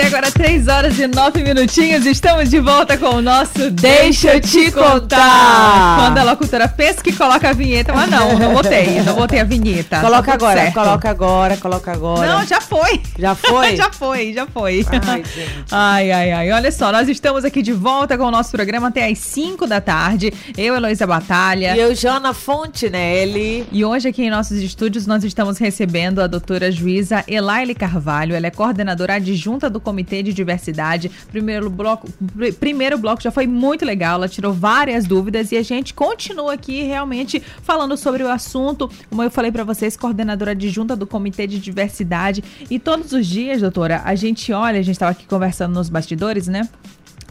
Agora 0.06 0.30
3 0.30 0.68
horas 0.68 0.98
e 0.98 1.06
9 1.06 1.42
minutinhos. 1.42 2.06
Estamos 2.06 2.50
de 2.50 2.60
volta 2.60 2.96
com 2.96 3.16
o 3.16 3.22
nosso 3.22 3.70
Deixa 3.70 4.34
eu 4.34 4.40
te 4.40 4.70
contar. 4.70 5.96
Quando 5.98 6.18
a 6.18 6.22
locutora 6.22 6.68
pensa 6.68 7.02
que 7.02 7.12
coloca 7.12 7.48
a 7.48 7.52
vinheta, 7.52 7.92
mas 7.92 8.10
não, 8.10 8.38
não 8.38 8.52
botei, 8.54 9.00
não 9.02 9.14
botei 9.14 9.40
a 9.40 9.44
vinheta. 9.44 10.00
Coloca 10.00 10.22
Tá 10.22 10.34
agora, 10.34 10.60
certo. 10.60 10.74
coloca 10.74 11.10
agora, 11.10 11.56
coloca 11.56 11.92
agora. 11.92 12.26
Não, 12.26 12.46
já 12.46 12.60
foi. 12.60 13.00
Já 13.18 13.34
foi? 13.34 13.76
já 13.76 13.90
foi, 13.90 14.32
já 14.32 14.46
foi. 14.46 14.86
Ai, 15.06 15.24
gente. 15.24 15.64
Ai, 15.70 16.12
ai, 16.12 16.32
ai. 16.32 16.52
Olha 16.52 16.70
só, 16.70 16.92
nós 16.92 17.08
estamos 17.08 17.44
aqui 17.44 17.62
de 17.62 17.72
volta 17.72 18.16
com 18.16 18.24
o 18.24 18.30
nosso 18.30 18.50
programa 18.50 18.88
até 18.88 19.06
às 19.10 19.18
5 19.18 19.66
da 19.66 19.80
tarde. 19.80 20.32
Eu, 20.56 20.74
Heloísa 20.74 21.06
Batalha. 21.06 21.74
E 21.76 21.80
eu, 21.80 21.94
Jana 21.94 22.32
Fontenelle. 22.32 23.66
E 23.72 23.84
hoje 23.84 24.08
aqui 24.08 24.22
em 24.24 24.30
nossos 24.30 24.58
estúdios 24.58 25.06
nós 25.06 25.24
estamos 25.24 25.58
recebendo 25.58 26.20
a 26.20 26.26
doutora 26.26 26.70
juíza 26.70 27.24
Elaine 27.26 27.74
Carvalho. 27.74 28.34
Ela 28.34 28.46
é 28.46 28.50
coordenadora 28.50 28.91
adjunta 29.10 29.68
do 29.70 29.80
Comitê 29.80 30.22
de 30.22 30.32
Diversidade. 30.32 31.10
Primeiro 31.30 31.68
bloco, 31.70 32.08
pr- 32.36 32.52
primeiro 32.58 32.98
bloco 32.98 33.22
já 33.22 33.30
foi 33.30 33.46
muito 33.46 33.84
legal, 33.84 34.14
ela 34.16 34.28
tirou 34.28 34.52
várias 34.52 35.06
dúvidas 35.06 35.52
e 35.52 35.56
a 35.56 35.62
gente 35.62 35.94
continua 35.94 36.54
aqui 36.54 36.82
realmente 36.82 37.42
falando 37.62 37.96
sobre 37.96 38.22
o 38.22 38.30
assunto. 38.30 38.90
Como 39.08 39.22
eu 39.22 39.30
falei 39.30 39.50
para 39.52 39.64
vocês, 39.64 39.96
coordenadora 39.96 40.52
adjunta 40.52 40.94
do 40.96 41.06
Comitê 41.06 41.46
de 41.46 41.58
Diversidade. 41.58 42.42
E 42.70 42.78
todos 42.78 43.12
os 43.12 43.26
dias, 43.26 43.60
doutora, 43.60 44.02
a 44.04 44.14
gente 44.14 44.52
olha, 44.52 44.78
a 44.78 44.82
gente 44.82 44.94
estava 44.94 45.12
aqui 45.12 45.26
conversando 45.26 45.74
nos 45.74 45.88
bastidores, 45.88 46.46
né? 46.46 46.68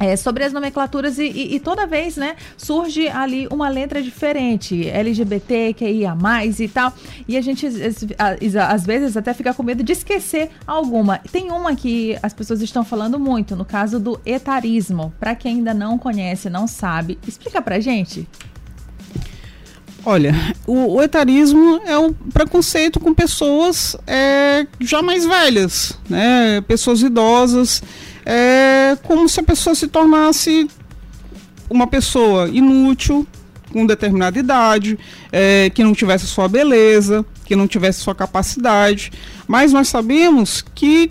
É, 0.01 0.15
sobre 0.15 0.43
as 0.43 0.51
nomenclaturas 0.51 1.19
e, 1.19 1.23
e- 1.25 1.55
e 1.55 1.59
toda 1.59 1.85
vez, 1.85 2.17
né, 2.17 2.35
surge 2.57 3.07
ali 3.07 3.47
uma 3.51 3.69
letra 3.69 4.01
diferente, 4.01 4.87
LGBT, 4.87 5.73
QIA+, 5.75 6.15
e 6.59 6.67
tal, 6.67 6.91
e 7.27 7.37
a 7.37 7.41
gente 7.41 7.67
às 7.67 8.85
vezes- 8.85 9.15
até 9.15 9.33
fica 9.33 9.53
com 9.53 9.61
medo 9.63 9.83
de 9.83 9.91
esquecer 9.93 10.49
alguma. 10.65 11.19
Tem 11.31 11.51
uma 11.51 11.75
que 11.75 12.17
as 12.23 12.33
pessoas 12.33 12.61
estão 12.61 12.83
falando 12.83 13.19
muito, 13.19 13.55
no 13.55 13.63
caso 13.63 13.99
do 13.99 14.19
etarismo. 14.25 15.13
Pra 15.19 15.35
quem 15.35 15.57
ainda 15.57 15.73
não 15.73 15.97
conhece, 15.97 16.49
não 16.49 16.65
sabe, 16.67 17.19
explica 17.27 17.61
pra 17.61 17.79
gente. 17.79 18.27
Olha, 20.03 20.33
o, 20.65 20.95
o 20.95 21.01
etarismo 21.03 21.79
é 21.85 21.95
um 21.97 22.11
preconceito 22.11 22.99
com 22.99 23.13
pessoas 23.13 23.95
é, 24.07 24.65
já 24.79 24.99
mais 25.03 25.27
velhas, 25.27 25.95
né? 26.09 26.59
Pessoas 26.61 27.03
idosas, 27.03 27.83
é 28.25 28.97
como 29.03 29.27
se 29.27 29.39
a 29.39 29.43
pessoa 29.43 29.75
se 29.75 29.87
tornasse 29.87 30.67
uma 31.69 31.87
pessoa 31.87 32.49
inútil 32.49 33.25
com 33.71 33.85
determinada 33.85 34.37
idade, 34.37 34.99
é, 35.31 35.71
que 35.73 35.83
não 35.83 35.93
tivesse 35.93 36.27
sua 36.27 36.47
beleza, 36.47 37.25
que 37.45 37.55
não 37.55 37.67
tivesse 37.67 38.01
sua 38.01 38.13
capacidade. 38.13 39.11
Mas 39.47 39.71
nós 39.71 39.87
sabemos 39.87 40.63
que 40.75 41.09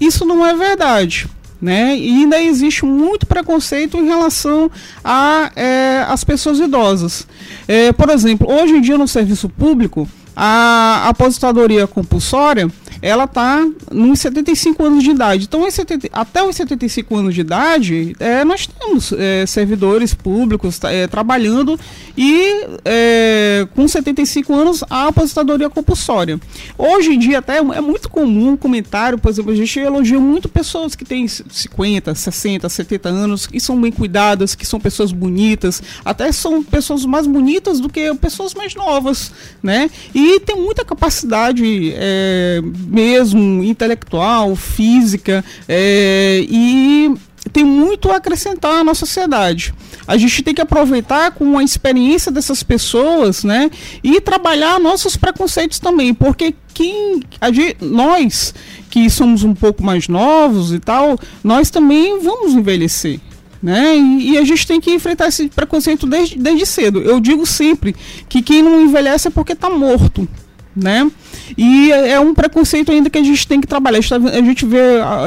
isso 0.00 0.24
não 0.24 0.46
é 0.46 0.54
verdade. 0.54 1.28
Né? 1.60 1.96
E 1.96 2.08
ainda 2.08 2.40
existe 2.40 2.84
muito 2.84 3.26
preconceito 3.26 3.96
em 3.96 4.04
relação 4.04 4.70
a 5.02 5.50
é, 5.56 6.04
as 6.06 6.22
pessoas 6.22 6.60
idosas. 6.60 7.26
É, 7.66 7.92
por 7.92 8.10
exemplo, 8.10 8.46
hoje 8.48 8.74
em 8.74 8.80
dia 8.80 8.98
no 8.98 9.08
serviço 9.08 9.48
público, 9.48 10.06
a 10.36 11.08
aposentadoria 11.08 11.86
compulsória 11.86 12.70
ela 13.00 13.24
está 13.24 13.66
nos 13.90 14.20
75 14.20 14.82
anos 14.84 15.04
de 15.04 15.10
idade. 15.10 15.44
Então, 15.44 15.66
em 15.66 15.70
70 15.70 16.08
até 16.12 16.42
os 16.42 16.56
75 16.56 17.16
anos 17.16 17.34
de 17.34 17.40
idade, 17.40 18.16
é, 18.18 18.44
nós 18.44 18.66
temos 18.66 19.12
é, 19.12 19.44
servidores 19.46 20.14
públicos 20.14 20.78
tá, 20.78 20.90
é, 20.90 21.06
trabalhando 21.06 21.78
e 22.16 22.66
é, 22.84 23.66
com 23.74 23.86
75 23.86 24.54
anos 24.54 24.84
a 24.88 25.08
aposentadoria 25.08 25.68
compulsória. 25.68 26.40
Hoje 26.76 27.14
em 27.14 27.18
dia, 27.18 27.38
até 27.38 27.58
é 27.58 27.80
muito 27.80 28.08
comum 28.08 28.52
um 28.52 28.56
comentário, 28.56 29.18
por 29.18 29.30
exemplo, 29.30 29.52
a 29.52 29.54
gente 29.54 29.78
elogia 29.78 30.18
muito 30.18 30.48
pessoas 30.48 30.94
que 30.94 31.04
têm 31.04 31.26
50, 31.26 32.14
60, 32.14 32.68
70 32.68 33.08
anos, 33.08 33.46
que 33.46 33.60
são 33.60 33.80
bem 33.80 33.92
cuidadas, 33.92 34.54
que 34.54 34.66
são 34.66 34.80
pessoas 34.80 35.12
bonitas, 35.12 35.82
até 36.04 36.30
são 36.32 36.62
pessoas 36.62 37.04
mais 37.04 37.26
bonitas 37.26 37.80
do 37.80 37.88
que 37.88 38.12
pessoas 38.14 38.54
mais 38.54 38.74
novas, 38.74 39.32
né? 39.62 39.90
E 40.14 40.40
tem 40.40 40.56
muita 40.56 40.84
capacidade 40.84 41.92
é, 41.94 42.62
mesmo 42.86 43.62
intelectual, 43.64 44.54
física, 44.54 45.44
é, 45.68 46.44
e 46.48 47.14
tem 47.52 47.64
muito 47.64 48.10
a 48.10 48.16
acrescentar 48.16 48.80
à 48.80 48.84
nossa 48.84 49.06
sociedade. 49.06 49.74
A 50.06 50.16
gente 50.16 50.42
tem 50.42 50.54
que 50.54 50.60
aproveitar 50.60 51.32
com 51.32 51.58
a 51.58 51.64
experiência 51.64 52.30
dessas 52.30 52.62
pessoas, 52.62 53.44
né, 53.44 53.70
e 54.02 54.20
trabalhar 54.20 54.78
nossos 54.78 55.16
preconceitos 55.16 55.78
também, 55.78 56.14
porque 56.14 56.54
quem 56.72 57.20
a 57.40 57.50
gente, 57.50 57.76
nós 57.80 58.54
que 58.90 59.08
somos 59.10 59.42
um 59.42 59.54
pouco 59.54 59.82
mais 59.82 60.08
novos 60.08 60.72
e 60.72 60.78
tal, 60.78 61.18
nós 61.42 61.70
também 61.70 62.20
vamos 62.20 62.52
envelhecer. 62.54 63.20
Né? 63.62 63.96
E, 63.96 64.32
e 64.32 64.38
a 64.38 64.44
gente 64.44 64.66
tem 64.66 64.80
que 64.80 64.92
enfrentar 64.92 65.28
esse 65.28 65.48
preconceito 65.48 66.06
desde, 66.06 66.38
desde 66.38 66.64
cedo. 66.66 67.00
Eu 67.00 67.18
digo 67.18 67.44
sempre 67.44 67.96
que 68.28 68.42
quem 68.42 68.62
não 68.62 68.80
envelhece 68.80 69.28
é 69.28 69.30
porque 69.30 69.54
está 69.54 69.68
morto 69.68 70.28
né? 70.76 71.10
E 71.56 71.90
é 71.92 72.16
é 72.16 72.20
um 72.20 72.34
preconceito 72.34 72.90
ainda 72.90 73.10
que 73.10 73.18
a 73.18 73.22
gente 73.22 73.46
tem 73.46 73.60
que 73.60 73.66
trabalhar. 73.66 73.98
A 73.98 74.00
gente, 74.00 74.64
tá 74.64 74.70
vê 74.70 74.78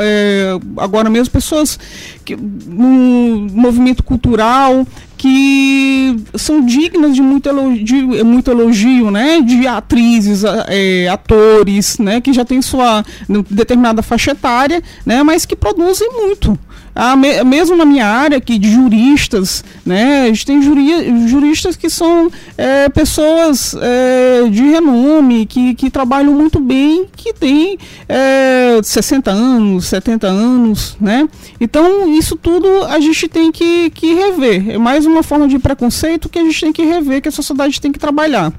é, 0.01 0.59
agora 0.77 1.09
mesmo 1.09 1.31
pessoas 1.31 1.79
que, 2.23 2.35
no 2.35 3.47
movimento 3.51 4.03
cultural 4.03 4.85
que 5.17 6.15
são 6.35 6.65
dignas 6.65 7.13
de 7.13 7.21
muito 7.21 7.49
elogio, 7.49 7.83
de, 7.83 8.23
muito 8.23 8.49
elogio 8.49 9.11
né? 9.11 9.41
De 9.41 9.67
atrizes, 9.67 10.43
é, 10.67 11.09
atores, 11.09 11.97
né? 11.97 12.21
Que 12.21 12.31
já 12.31 12.45
tem 12.45 12.61
sua 12.61 13.03
determinada 13.49 14.01
faixa 14.01 14.31
etária, 14.31 14.81
né? 15.05 15.21
Mas 15.21 15.45
que 15.45 15.57
produzem 15.57 16.09
muito. 16.13 16.57
Me- 17.15 17.43
mesmo 17.43 17.75
na 17.75 17.85
minha 17.85 18.05
área 18.05 18.37
aqui 18.37 18.57
de 18.57 18.69
juristas, 18.71 19.63
né, 19.85 20.23
a 20.23 20.27
gente 20.27 20.45
tem 20.45 20.61
juri- 20.61 21.27
juristas 21.27 21.75
que 21.75 21.89
são 21.89 22.29
é, 22.57 22.89
pessoas 22.89 23.73
é, 23.79 24.49
de 24.49 24.61
renome, 24.63 25.45
que, 25.45 25.73
que 25.75 25.89
trabalham 25.89 26.33
muito 26.33 26.59
bem, 26.59 27.05
que 27.15 27.33
têm 27.33 27.77
é, 28.07 28.79
60 28.83 29.31
anos, 29.31 29.85
70 29.87 30.27
anos, 30.27 30.97
né? 30.99 31.27
Então, 31.59 32.11
isso 32.13 32.35
tudo 32.35 32.67
a 32.85 32.99
gente 32.99 33.27
tem 33.27 33.51
que, 33.51 33.89
que 33.91 34.13
rever. 34.13 34.69
É 34.71 34.77
mais 34.77 35.05
uma 35.05 35.23
forma 35.23 35.47
de 35.47 35.57
preconceito 35.59 36.27
que 36.29 36.39
a 36.39 36.43
gente 36.43 36.59
tem 36.61 36.73
que 36.73 36.83
rever, 36.83 37.21
que 37.21 37.29
a 37.29 37.31
sociedade 37.31 37.79
tem 37.79 37.91
que 37.91 37.99
trabalhar. 37.99 38.51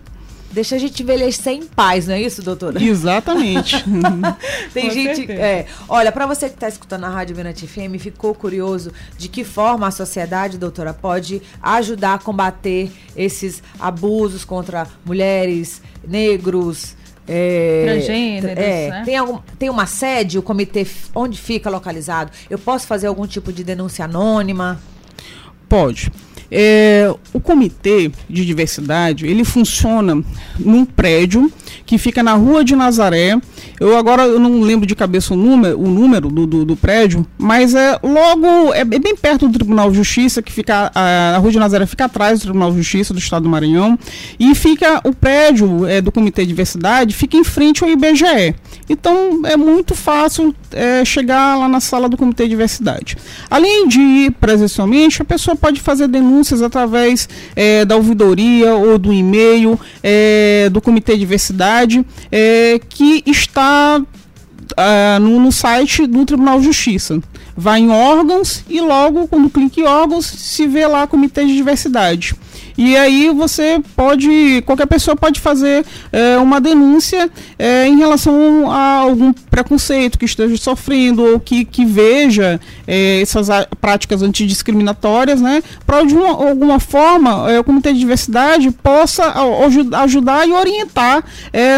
Deixa 0.53 0.75
a 0.75 0.79
gente 0.79 1.03
envelhecer 1.03 1.53
em 1.53 1.65
paz, 1.65 2.09
não 2.09 2.15
é 2.15 2.21
isso, 2.21 2.43
doutora? 2.43 2.83
Exatamente. 2.83 3.85
Tem 4.75 4.89
Com 4.89 4.95
gente. 4.95 5.31
É, 5.31 5.67
olha, 5.89 6.11
para 6.11 6.27
você 6.27 6.49
que 6.49 6.55
está 6.55 6.69
escutando 6.69 7.05
a 7.05 7.09
Rádio 7.09 7.37
Mirante 7.37 7.67
FM, 7.67 8.01
ficou 8.01 8.35
curioso 8.35 8.93
de 9.17 9.29
que 9.29 9.45
forma 9.45 9.87
a 9.87 9.91
sociedade, 9.93 10.59
doutora, 10.59 10.93
pode 10.93 11.41
ajudar 11.63 12.15
a 12.15 12.19
combater 12.19 12.91
esses 13.17 13.63
abusos 13.79 14.45
contra 14.45 14.87
mulheres, 15.05 15.81
negros. 16.07 16.97
É, 17.29 17.85
Transgêneros, 17.85 18.59
é, 18.59 18.91
né? 18.91 19.03
tem, 19.05 19.17
algum, 19.17 19.39
tem 19.57 19.71
uma 19.71 19.87
sede, 19.87 20.37
o 20.37 20.43
comitê, 20.43 20.85
onde 21.15 21.39
fica 21.39 21.71
localizado? 21.71 22.33
Eu 22.49 22.59
posso 22.59 22.89
fazer 22.89 23.07
algum 23.07 23.25
tipo 23.25 23.53
de 23.53 23.63
denúncia 23.63 24.05
anônima? 24.05 24.81
Pode. 25.69 26.11
É, 26.51 27.15
o 27.33 27.41
comitê 27.41 28.11
de 28.29 28.45
diversidade 28.45 29.27
ele 29.27 29.45
funciona 29.45 30.23
num 30.59 30.85
prédio 30.85 31.53
que 31.87 31.97
fica 31.97 32.23
na 32.23 32.35
rua 32.35 32.65
de 32.65 32.75
Nazaré. 32.75 33.39
Eu 33.81 33.97
agora 33.97 34.25
eu 34.25 34.39
não 34.39 34.61
lembro 34.61 34.87
de 34.87 34.95
cabeça 34.95 35.33
o 35.33 35.37
número, 35.39 35.81
o 35.81 35.89
número 35.89 36.29
do, 36.29 36.47
do, 36.47 36.65
do 36.67 36.77
prédio, 36.77 37.27
mas 37.39 37.75
é 37.75 37.99
logo 38.03 38.75
é 38.75 38.85
bem 38.85 39.17
perto 39.17 39.49
do 39.49 39.55
Tribunal 39.55 39.91
de 39.91 39.97
Justiça 39.97 40.43
que 40.43 40.53
fica 40.53 40.93
a, 40.95 41.37
a 41.37 41.39
rua 41.39 41.51
de 41.51 41.59
Nazaré 41.59 41.87
fica 41.87 42.05
atrás 42.05 42.41
do 42.41 42.43
Tribunal 42.43 42.73
de 42.73 42.77
Justiça 42.77 43.15
do 43.15 43.19
Estado 43.19 43.45
do 43.45 43.49
Maranhão 43.49 43.99
e 44.39 44.55
fica 44.55 45.01
o 45.03 45.15
prédio 45.15 45.87
é, 45.87 46.03
do 46.03 46.13
comitê 46.13 46.43
de 46.43 46.49
diversidade 46.49 47.15
fica 47.15 47.39
em 47.39 47.45
frente 47.45 47.83
ao 47.83 47.89
IBGE. 47.89 48.55
Então 48.87 49.41
é 49.47 49.57
muito 49.57 49.95
fácil 49.95 50.55
é, 50.73 51.03
chegar 51.03 51.57
lá 51.57 51.67
na 51.67 51.81
sala 51.81 52.07
do 52.07 52.19
comitê 52.19 52.43
de 52.43 52.51
diversidade. 52.51 53.17
Além 53.49 53.89
de 53.89 53.99
ir 53.99 54.33
presencialmente, 54.33 55.23
a 55.23 55.25
pessoa 55.25 55.57
pode 55.57 55.81
fazer 55.81 56.07
denúncias 56.07 56.61
através 56.61 57.27
é, 57.57 57.87
da 57.87 57.97
ouvidoria 57.97 58.75
ou 58.75 58.99
do 58.99 59.11
e-mail 59.11 59.81
é, 60.03 60.69
do 60.71 60.83
comitê 60.83 61.15
de 61.15 61.21
diversidade 61.21 62.05
é, 62.31 62.79
que 62.91 63.23
está 63.27 63.70
ah, 64.77 65.19
no, 65.21 65.41
no 65.41 65.53
site 65.53 66.07
do 66.07 66.25
Tribunal 66.25 66.59
de 66.59 66.67
Justiça. 66.67 67.21
Vai 67.57 67.81
em 67.81 67.91
órgãos 67.91 68.65
e 68.69 68.81
logo, 68.81 69.29
quando 69.29 69.51
clica 69.51 69.81
em 69.81 69.85
órgãos, 69.85 70.25
se 70.27 70.67
vê 70.67 70.87
lá 70.87 71.07
comitê 71.07 71.45
de 71.45 71.55
diversidade. 71.55 72.35
E 72.83 72.97
aí 72.97 73.29
você 73.29 73.79
pode, 73.95 74.63
qualquer 74.65 74.87
pessoa 74.87 75.15
pode 75.15 75.39
fazer 75.39 75.85
eh, 76.11 76.39
uma 76.39 76.59
denúncia 76.59 77.31
eh, 77.59 77.87
em 77.87 77.99
relação 77.99 78.71
a 78.71 79.01
algum 79.01 79.35
preconceito 79.35 80.19
que 80.19 80.25
esteja 80.25 80.57
sofrendo 80.57 81.23
ou 81.23 81.39
que, 81.39 81.67
que 81.67 81.85
veja 81.85 82.59
eh, 82.89 83.21
essas 83.21 83.49
práticas 83.83 84.23
antidiscriminatórias, 84.23 85.43
né? 85.43 85.63
Para 85.85 86.05
de 86.05 86.15
uma, 86.15 86.31
alguma 86.31 86.81
forma 86.81 87.59
o 87.59 87.65
Comitê 87.65 87.93
de 87.93 87.99
Diversidade 87.99 88.71
possa 88.71 89.31
ajudar 90.03 90.49
e 90.49 90.53
orientar 90.53 91.23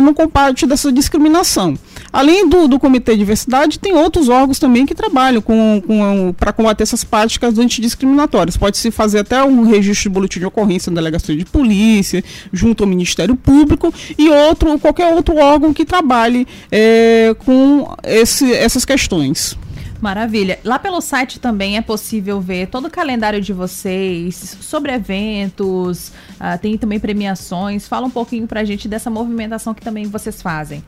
no 0.05 0.15
combate 0.15 0.67
dessa 0.69 0.93
discriminação. 0.93 1.77
Além 2.13 2.49
do, 2.49 2.69
do 2.69 2.79
Comitê 2.79 3.13
de 3.13 3.19
Diversidade, 3.19 3.79
tem 3.79 3.95
outros 3.95 4.29
órgãos 4.29 4.59
também 4.59 4.85
que 4.85 4.95
trabalham 4.95 5.41
com, 5.41 5.83
com, 5.87 6.35
para 6.39 6.53
combater 6.53 6.83
essas 6.83 7.03
práticas 7.03 7.59
antidiscriminatórias. 7.59 8.57
Pode-se 8.57 8.91
fazer 8.91 9.21
até 9.21 9.43
um 9.43 9.63
registro 9.63 10.11
de 10.11 10.15
boletim 10.15 10.41
de 10.41 10.47
ocorrência 10.47 10.91
na 10.91 10.97
delegacia 10.97 11.35
de 11.37 11.45
polícia, 11.45 12.23
junto 12.53 12.85
ao 12.85 12.89
Ministério 12.89 13.35
Público, 13.35 13.93
e 14.19 14.29
outro, 14.29 14.79
qualquer 14.79 15.15
outro 15.15 15.37
órgão 15.37 15.73
que 15.73 15.85
trabalhe 15.85 16.47
é, 16.71 17.35
com 17.39 17.89
esse, 18.05 18.53
essas 18.53 18.85
questões. 18.85 19.57
Maravilha. 20.03 20.59
Lá 20.65 20.81
pelo 20.81 21.01
site 21.01 21.39
também 21.39 21.77
é 21.77 21.81
possível 21.81 22.41
ver 22.41 22.67
todo 22.67 22.87
o 22.87 22.91
calendário 22.91 23.41
de 23.41 23.53
vocês, 23.53 24.35
sobre 24.61 24.93
eventos, 24.93 26.09
uh, 26.41 26.59
tem 26.61 26.77
também 26.77 26.99
premiações. 26.99 27.87
Fala 27.87 28.09
um 28.09 28.11
pouquinho 28.11 28.49
pra 28.49 28.65
gente 28.65 28.89
dessa 28.89 29.09
movimentação 29.09 29.73
que 29.73 29.81
também 29.81 30.07
vocês 30.07 30.43
fazem. 30.43 30.83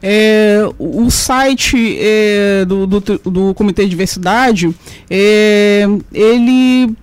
É, 0.00 0.60
o 0.78 1.10
site 1.10 1.98
é, 2.00 2.64
do, 2.64 2.86
do, 2.86 3.00
do, 3.00 3.54
Comitê 3.54 3.82
de 3.82 3.90
Diversidade, 3.90 4.72
é, 5.10 5.84
ele 6.12 6.94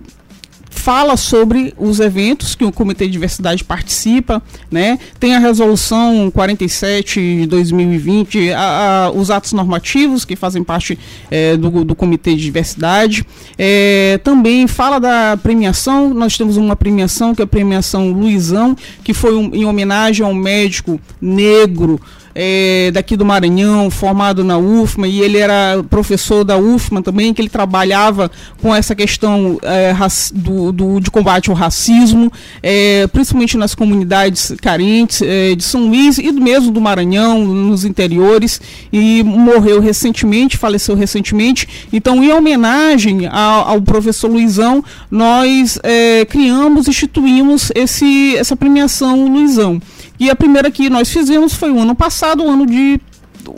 fala 0.88 1.18
sobre 1.18 1.74
os 1.76 2.00
eventos 2.00 2.54
que 2.54 2.64
o 2.64 2.72
Comitê 2.72 3.04
de 3.04 3.12
Diversidade 3.12 3.62
participa, 3.62 4.42
né? 4.70 4.98
Tem 5.20 5.34
a 5.34 5.38
resolução 5.38 6.30
47 6.30 7.40
de 7.40 7.46
2020, 7.46 8.54
a, 8.54 8.60
a, 9.04 9.10
os 9.10 9.30
atos 9.30 9.52
normativos 9.52 10.24
que 10.24 10.34
fazem 10.34 10.64
parte 10.64 10.98
é, 11.30 11.58
do, 11.58 11.84
do, 11.84 11.94
Comitê 11.94 12.34
de 12.34 12.42
Diversidade. 12.42 13.22
É, 13.58 14.18
também 14.24 14.66
fala 14.66 14.98
da 14.98 15.36
premiação, 15.36 16.14
nós 16.14 16.38
temos 16.38 16.56
uma 16.56 16.74
premiação 16.74 17.34
que 17.34 17.42
é 17.42 17.44
a 17.44 17.46
premiação 17.46 18.10
Luizão, 18.10 18.74
que 19.04 19.12
foi 19.12 19.36
um, 19.36 19.54
em 19.54 19.66
homenagem 19.66 20.24
ao 20.24 20.32
médico 20.32 20.98
negro 21.20 22.00
é, 22.40 22.92
daqui 22.92 23.16
do 23.16 23.24
Maranhão, 23.24 23.90
formado 23.90 24.44
na 24.44 24.56
UFMA, 24.56 25.08
e 25.08 25.20
ele 25.20 25.38
era 25.38 25.84
professor 25.90 26.44
da 26.44 26.56
UFMA 26.56 27.02
também, 27.02 27.34
que 27.34 27.42
ele 27.42 27.48
trabalhava 27.48 28.30
com 28.62 28.72
essa 28.72 28.94
questão 28.94 29.58
é, 29.60 29.92
do, 30.32 30.70
do, 30.70 31.00
de 31.00 31.10
combate 31.10 31.50
ao 31.50 31.56
racismo, 31.56 32.32
é, 32.62 33.08
principalmente 33.08 33.56
nas 33.56 33.74
comunidades 33.74 34.52
carentes 34.62 35.20
é, 35.20 35.56
de 35.56 35.64
São 35.64 35.88
Luís 35.88 36.18
e 36.18 36.30
mesmo 36.30 36.70
do 36.70 36.80
Maranhão, 36.80 37.44
nos 37.44 37.84
interiores, 37.84 38.60
e 38.92 39.24
morreu 39.24 39.80
recentemente, 39.80 40.56
faleceu 40.56 40.94
recentemente. 40.94 41.88
Então, 41.92 42.22
em 42.22 42.30
homenagem 42.30 43.26
ao, 43.26 43.68
ao 43.68 43.82
professor 43.82 44.30
Luizão, 44.30 44.84
nós 45.10 45.76
é, 45.82 46.24
criamos, 46.24 46.86
instituímos 46.86 47.72
esse, 47.74 48.36
essa 48.36 48.54
premiação 48.54 49.26
Luizão. 49.26 49.82
E 50.18 50.30
a 50.30 50.36
primeira 50.36 50.70
que 50.70 50.90
nós 50.90 51.08
fizemos 51.10 51.54
foi 51.54 51.70
o 51.70 51.78
ano 51.78 51.94
passado, 51.94 52.44
o 52.44 52.50
ano 52.50 52.66
de 52.66 53.00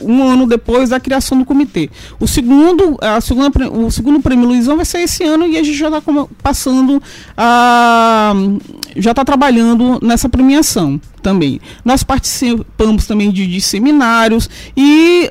um 0.01 0.23
ano 0.23 0.47
depois 0.47 0.89
da 0.89 0.99
criação 0.99 1.37
do 1.37 1.45
comitê. 1.45 1.89
O 2.19 2.27
segundo, 2.27 2.97
a 3.01 3.19
segunda, 3.19 3.69
o 3.69 3.91
segundo 3.91 4.21
prêmio 4.21 4.47
Luizão 4.47 4.75
vai 4.75 4.85
ser 4.85 4.99
esse 4.99 5.23
ano 5.23 5.45
e 5.47 5.57
a 5.57 5.63
gente 5.63 5.77
já 5.77 5.87
está 5.87 6.01
passando 6.41 7.01
a. 7.35 8.33
já 8.95 9.11
está 9.11 9.25
trabalhando 9.25 9.99
nessa 10.01 10.29
premiação 10.29 10.99
também. 11.21 11.59
Nós 11.83 12.03
participamos 12.03 13.05
também 13.05 13.31
de, 13.31 13.47
de 13.47 13.61
seminários 13.61 14.49
e 14.75 15.29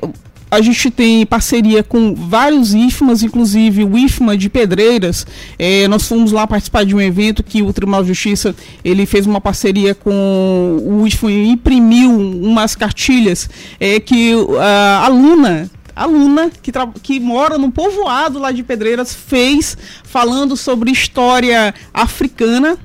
a 0.51 0.59
gente 0.59 0.91
tem 0.91 1.25
parceria 1.25 1.81
com 1.81 2.13
vários 2.13 2.73
IFMAs, 2.73 3.23
inclusive 3.23 3.85
o 3.85 3.97
IFMA 3.97 4.35
de 4.35 4.49
Pedreiras. 4.49 5.25
É, 5.57 5.87
nós 5.87 6.05
fomos 6.05 6.33
lá 6.33 6.45
participar 6.45 6.83
de 6.83 6.93
um 6.93 6.99
evento 6.99 7.41
que 7.41 7.61
o 7.63 7.71
Tribunal 7.71 8.01
de 8.01 8.09
Justiça 8.09 8.53
ele 8.83 9.05
fez 9.05 9.25
uma 9.25 9.39
parceria 9.39 9.95
com 9.95 10.77
o 10.85 11.07
IFMA 11.07 11.31
e 11.31 11.47
imprimiu 11.51 12.11
umas 12.11 12.75
cartilhas 12.75 13.49
é, 13.79 13.97
que 14.01 14.33
a 14.59 15.05
aluna 15.05 15.71
aluna 15.95 16.49
que, 16.61 16.71
que 17.03 17.19
mora 17.19 17.57
no 17.57 17.71
povoado 17.71 18.39
lá 18.39 18.51
de 18.51 18.63
Pedreiras 18.63 19.13
fez 19.13 19.77
falando 20.03 20.57
sobre 20.57 20.91
história 20.91 21.73
africana 21.93 22.77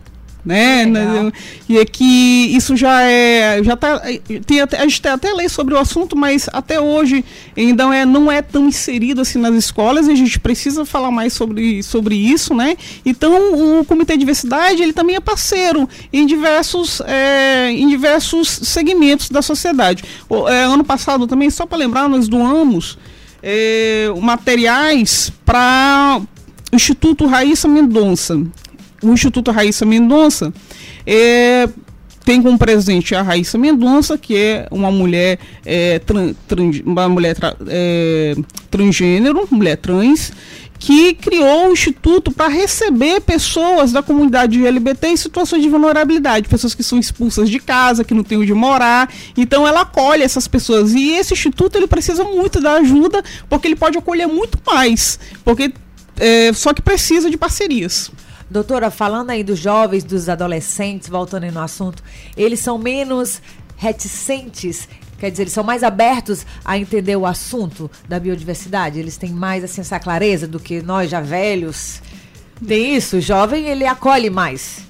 né? 0.47 0.85
Legal. 0.85 1.33
E 1.69 1.77
é 1.77 1.85
que 1.85 2.05
isso 2.57 2.77
já 2.77 3.03
é, 3.03 3.63
já 3.65 3.77
tá, 3.77 4.01
tem 4.47 4.61
até, 4.61 4.79
a 4.79 4.83
gente 4.83 5.03
tem 5.03 5.11
até 5.11 5.33
lei 5.33 5.49
sobre 5.49 5.75
o 5.75 5.79
assunto, 5.79 6.17
mas 6.17 6.49
até 6.53 6.81
hoje 6.81 7.25
ainda 7.57 7.93
é, 7.95 8.07
não 8.07 8.31
é 8.31 8.41
tão 8.41 8.69
inserido 8.69 9.21
assim 9.21 9.41
nas 9.41 9.55
escolas 9.57 10.07
e 10.07 10.13
a 10.13 10.15
gente 10.15 10.39
precisa 10.39 10.87
falar 10.87 11.11
mais 11.11 11.33
sobre, 11.33 11.83
sobre 11.83 12.15
isso, 12.15 12.55
né? 12.55 12.77
Então 13.05 13.81
o 13.81 13.85
Comitê 13.85 14.13
de 14.13 14.21
Diversidade 14.21 14.83
ele 14.83 14.93
também 14.93 15.17
é 15.17 15.21
parceiro 15.21 15.89
em 16.13 16.25
diversos, 16.25 17.01
é, 17.01 17.71
em 17.73 17.89
diversos 17.89 18.49
segmentos 18.49 19.29
da 19.29 19.43
sociedade. 19.43 20.05
O, 20.29 20.49
é, 20.49 20.63
ano 20.63 20.85
passado 20.85 21.27
também, 21.27 21.51
só 21.51 21.67
para 21.67 21.79
lembrar, 21.79 22.09
nós 22.09 22.29
doamos 22.29 22.97
é, 23.43 24.13
materiais 24.21 25.33
para 25.45 26.21
o 26.73 26.77
Instituto 26.77 27.27
Raíssa 27.27 27.67
Mendonça, 27.67 28.41
o 29.03 29.13
Instituto 29.13 29.51
Raíssa 29.51 29.85
Mendonça 29.85 30.53
é, 31.07 31.69
tem 32.27 32.43
como 32.43 32.59
presidente 32.59 33.15
a 33.15 33.23
Raíssa 33.23 33.57
Mendonça, 33.57 34.19
que 34.19 34.37
é 34.37 34.67
uma 34.73 34.91
mulher, 34.91 35.39
é, 35.65 36.01
tran, 36.01 36.35
tran, 36.49 36.71
uma 36.85 37.09
mulher 37.09 37.37
tra, 37.37 37.57
é, 37.69 38.35
transgênero, 38.69 39.47
mulher 39.49 39.77
trans, 39.77 40.33
que 40.79 41.15
criou 41.15 41.69
o 41.69 41.73
instituto 41.73 42.33
para 42.33 42.49
receber 42.49 43.21
pessoas 43.21 43.93
da 43.93 44.03
comunidade 44.03 44.67
LGBT 44.67 45.09
em 45.09 45.17
situações 45.17 45.63
de 45.63 45.69
vulnerabilidade, 45.69 46.49
pessoas 46.49 46.75
que 46.75 46.83
são 46.83 46.99
expulsas 46.99 47.49
de 47.49 47.61
casa, 47.61 48.03
que 48.03 48.13
não 48.13 48.25
têm 48.25 48.39
onde 48.39 48.53
morar. 48.53 49.09
Então 49.37 49.67
ela 49.67 49.83
acolhe 49.83 50.25
essas 50.25 50.49
pessoas 50.49 50.95
e 50.95 51.13
esse 51.13 51.33
instituto 51.33 51.77
ele 51.77 51.87
precisa 51.87 52.25
muito 52.25 52.61
da 52.61 52.73
ajuda 52.75 53.23
porque 53.49 53.69
ele 53.69 53.77
pode 53.77 53.97
acolher 53.97 54.27
muito 54.27 54.59
mais, 54.67 55.19
porque 55.45 55.73
é, 56.19 56.53
só 56.53 56.75
que 56.75 56.83
precisa 56.83 57.31
de 57.31 57.37
parcerias. 57.37 58.11
Doutora, 58.51 58.91
falando 58.91 59.31
aí 59.31 59.43
dos 59.43 59.59
jovens, 59.59 60.05
dos 60.05 60.29
adolescentes, 60.29 61.09
voltando 61.09 61.45
aí 61.45 61.51
no 61.51 61.61
assunto, 61.61 62.03
eles 62.37 62.61
são 62.61 62.79
menos 62.79 63.43
reticentes 63.77 64.89
Quer 65.19 65.31
dizer, 65.31 65.45
eles 65.45 65.53
são 65.53 65.65
mais 65.65 65.83
abertos 65.83 66.45
a 66.65 66.77
entender 66.77 67.17
o 67.17 67.25
assunto 67.25 67.91
da 68.09 68.21
biodiversidade? 68.21 68.99
Eles 68.99 69.17
têm 69.17 69.31
mais 69.31 69.65
assim, 69.65 69.81
essa 69.81 69.99
clareza 69.99 70.47
do 70.47 70.61
que 70.61 70.83
nós 70.83 71.11
já 71.11 71.21
velhos? 71.21 72.03
Tem 72.67 72.95
isso? 72.97 73.17
O 73.17 73.21
jovem, 73.21 73.67
ele 73.67 73.87
acolhe 73.87 74.29
mais. 74.29 74.81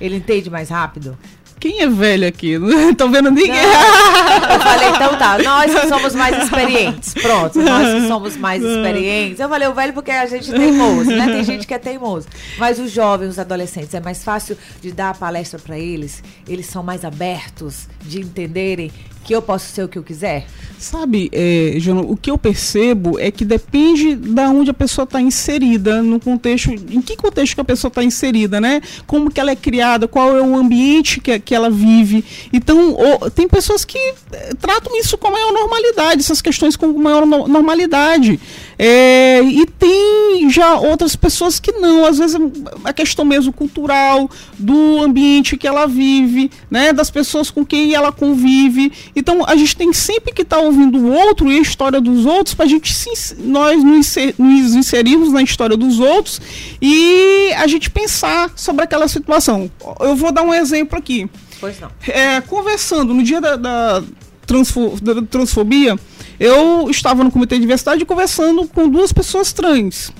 Ele 0.00 0.16
entende 0.16 0.50
mais 0.50 0.68
rápido. 0.70 1.16
Quem 1.58 1.80
é 1.80 1.88
velho 1.88 2.28
aqui? 2.28 2.58
Não 2.58 2.94
tô 2.94 3.08
vendo 3.08 3.30
ninguém. 3.30 3.52
Não, 3.52 4.50
eu 4.54 4.60
falei, 4.60 4.88
então 4.88 5.18
tá, 5.18 5.38
nós 5.38 5.74
que 5.74 5.88
somos 5.88 6.14
mais 6.14 6.44
experientes. 6.44 7.14
Pronto, 7.14 7.60
nós 7.60 8.02
que 8.02 8.08
somos 8.08 8.36
mais 8.36 8.62
experientes. 8.62 9.40
Eu 9.40 9.48
falei 9.48 9.66
o 9.68 9.74
velho 9.74 9.92
porque 9.92 10.10
a 10.10 10.26
gente 10.26 10.54
é 10.54 10.58
teimoso, 10.58 11.10
né? 11.10 11.26
Tem 11.26 11.44
gente 11.44 11.66
que 11.66 11.74
é 11.74 11.78
teimoso. 11.78 12.26
Mas 12.58 12.78
os 12.78 12.90
jovens, 12.90 13.30
os 13.30 13.38
adolescentes, 13.38 13.94
é 13.94 14.00
mais 14.00 14.22
fácil 14.22 14.56
de 14.80 14.92
dar 14.92 15.10
a 15.10 15.14
palestra 15.14 15.58
para 15.58 15.78
eles. 15.78 16.22
Eles 16.48 16.66
são 16.66 16.82
mais 16.82 17.04
abertos 17.04 17.88
de 18.02 18.20
entenderem 18.20 18.90
que 19.26 19.34
eu 19.34 19.42
posso 19.42 19.72
ser 19.72 19.82
o 19.82 19.88
que 19.88 19.98
eu 19.98 20.04
quiser? 20.04 20.46
Sabe, 20.78 21.28
é, 21.32 21.76
o 22.06 22.16
que 22.16 22.30
eu 22.30 22.38
percebo 22.38 23.18
é 23.18 23.28
que 23.28 23.44
depende 23.44 24.14
da 24.14 24.48
onde 24.50 24.70
a 24.70 24.74
pessoa 24.74 25.02
está 25.02 25.20
inserida, 25.20 26.00
no 26.00 26.20
contexto, 26.20 26.70
em 26.70 27.02
que 27.02 27.16
contexto 27.16 27.56
que 27.56 27.60
a 27.60 27.64
pessoa 27.64 27.88
está 27.88 28.04
inserida, 28.04 28.60
né? 28.60 28.80
Como 29.04 29.28
que 29.28 29.40
ela 29.40 29.50
é 29.50 29.56
criada, 29.56 30.06
qual 30.06 30.36
é 30.36 30.40
o 30.40 30.54
ambiente 30.54 31.20
que, 31.20 31.40
que 31.46 31.54
ela 31.54 31.70
vive. 31.70 32.24
Então, 32.52 32.92
ou, 32.92 33.30
tem 33.30 33.48
pessoas 33.48 33.84
que 33.84 33.96
é, 34.32 34.52
tratam 34.60 34.98
isso 34.98 35.16
com 35.16 35.30
maior 35.30 35.52
normalidade, 35.52 36.20
essas 36.20 36.42
questões 36.42 36.76
com 36.76 36.88
maior 36.88 37.24
no, 37.24 37.46
normalidade. 37.46 38.38
É, 38.78 39.40
e 39.42 39.64
tem 39.64 40.50
já 40.50 40.74
outras 40.74 41.16
pessoas 41.16 41.58
que 41.58 41.72
não, 41.72 42.04
às 42.04 42.18
vezes 42.18 42.36
a 42.84 42.92
questão 42.92 43.24
mesmo 43.24 43.52
cultural, 43.52 44.28
do 44.58 45.02
ambiente 45.02 45.56
que 45.56 45.66
ela 45.66 45.86
vive, 45.86 46.50
né, 46.70 46.92
das 46.92 47.10
pessoas 47.10 47.50
com 47.50 47.64
quem 47.64 47.94
ela 47.94 48.12
convive. 48.12 48.92
Então 49.14 49.44
a 49.46 49.56
gente 49.56 49.76
tem 49.76 49.92
sempre 49.92 50.34
que 50.34 50.42
estar 50.42 50.56
tá 50.56 50.62
ouvindo 50.62 50.98
o 50.98 51.10
outro 51.10 51.50
e 51.50 51.58
a 51.58 51.62
história 51.62 52.00
dos 52.00 52.26
outros 52.26 52.54
para 52.54 52.66
a 52.66 52.68
gente 52.68 52.92
se, 52.92 53.36
nós 53.40 53.82
nos 53.82 54.74
inserirmos 54.74 55.32
na 55.32 55.42
história 55.42 55.76
dos 55.76 55.98
outros 56.00 56.40
e 56.82 57.52
a 57.56 57.66
gente 57.66 57.88
pensar 57.88 58.50
sobre 58.56 58.84
aquela 58.84 59.08
situação. 59.08 59.70
Eu 60.00 60.16
vou 60.16 60.32
dar 60.32 60.42
um 60.42 60.52
exemplo 60.52 60.98
aqui. 60.98 61.28
Pois 61.60 61.80
não. 61.80 61.90
É, 62.06 62.40
conversando 62.40 63.14
no 63.14 63.22
dia 63.22 63.40
da, 63.40 63.56
da, 63.56 64.02
transfo, 64.46 64.96
da 65.00 65.22
transfobia, 65.22 65.98
eu 66.38 66.88
estava 66.90 67.24
no 67.24 67.30
comitê 67.30 67.56
de 67.56 67.62
diversidade 67.62 68.04
conversando 68.04 68.66
com 68.68 68.88
duas 68.88 69.12
pessoas 69.12 69.52
trans. 69.52 70.12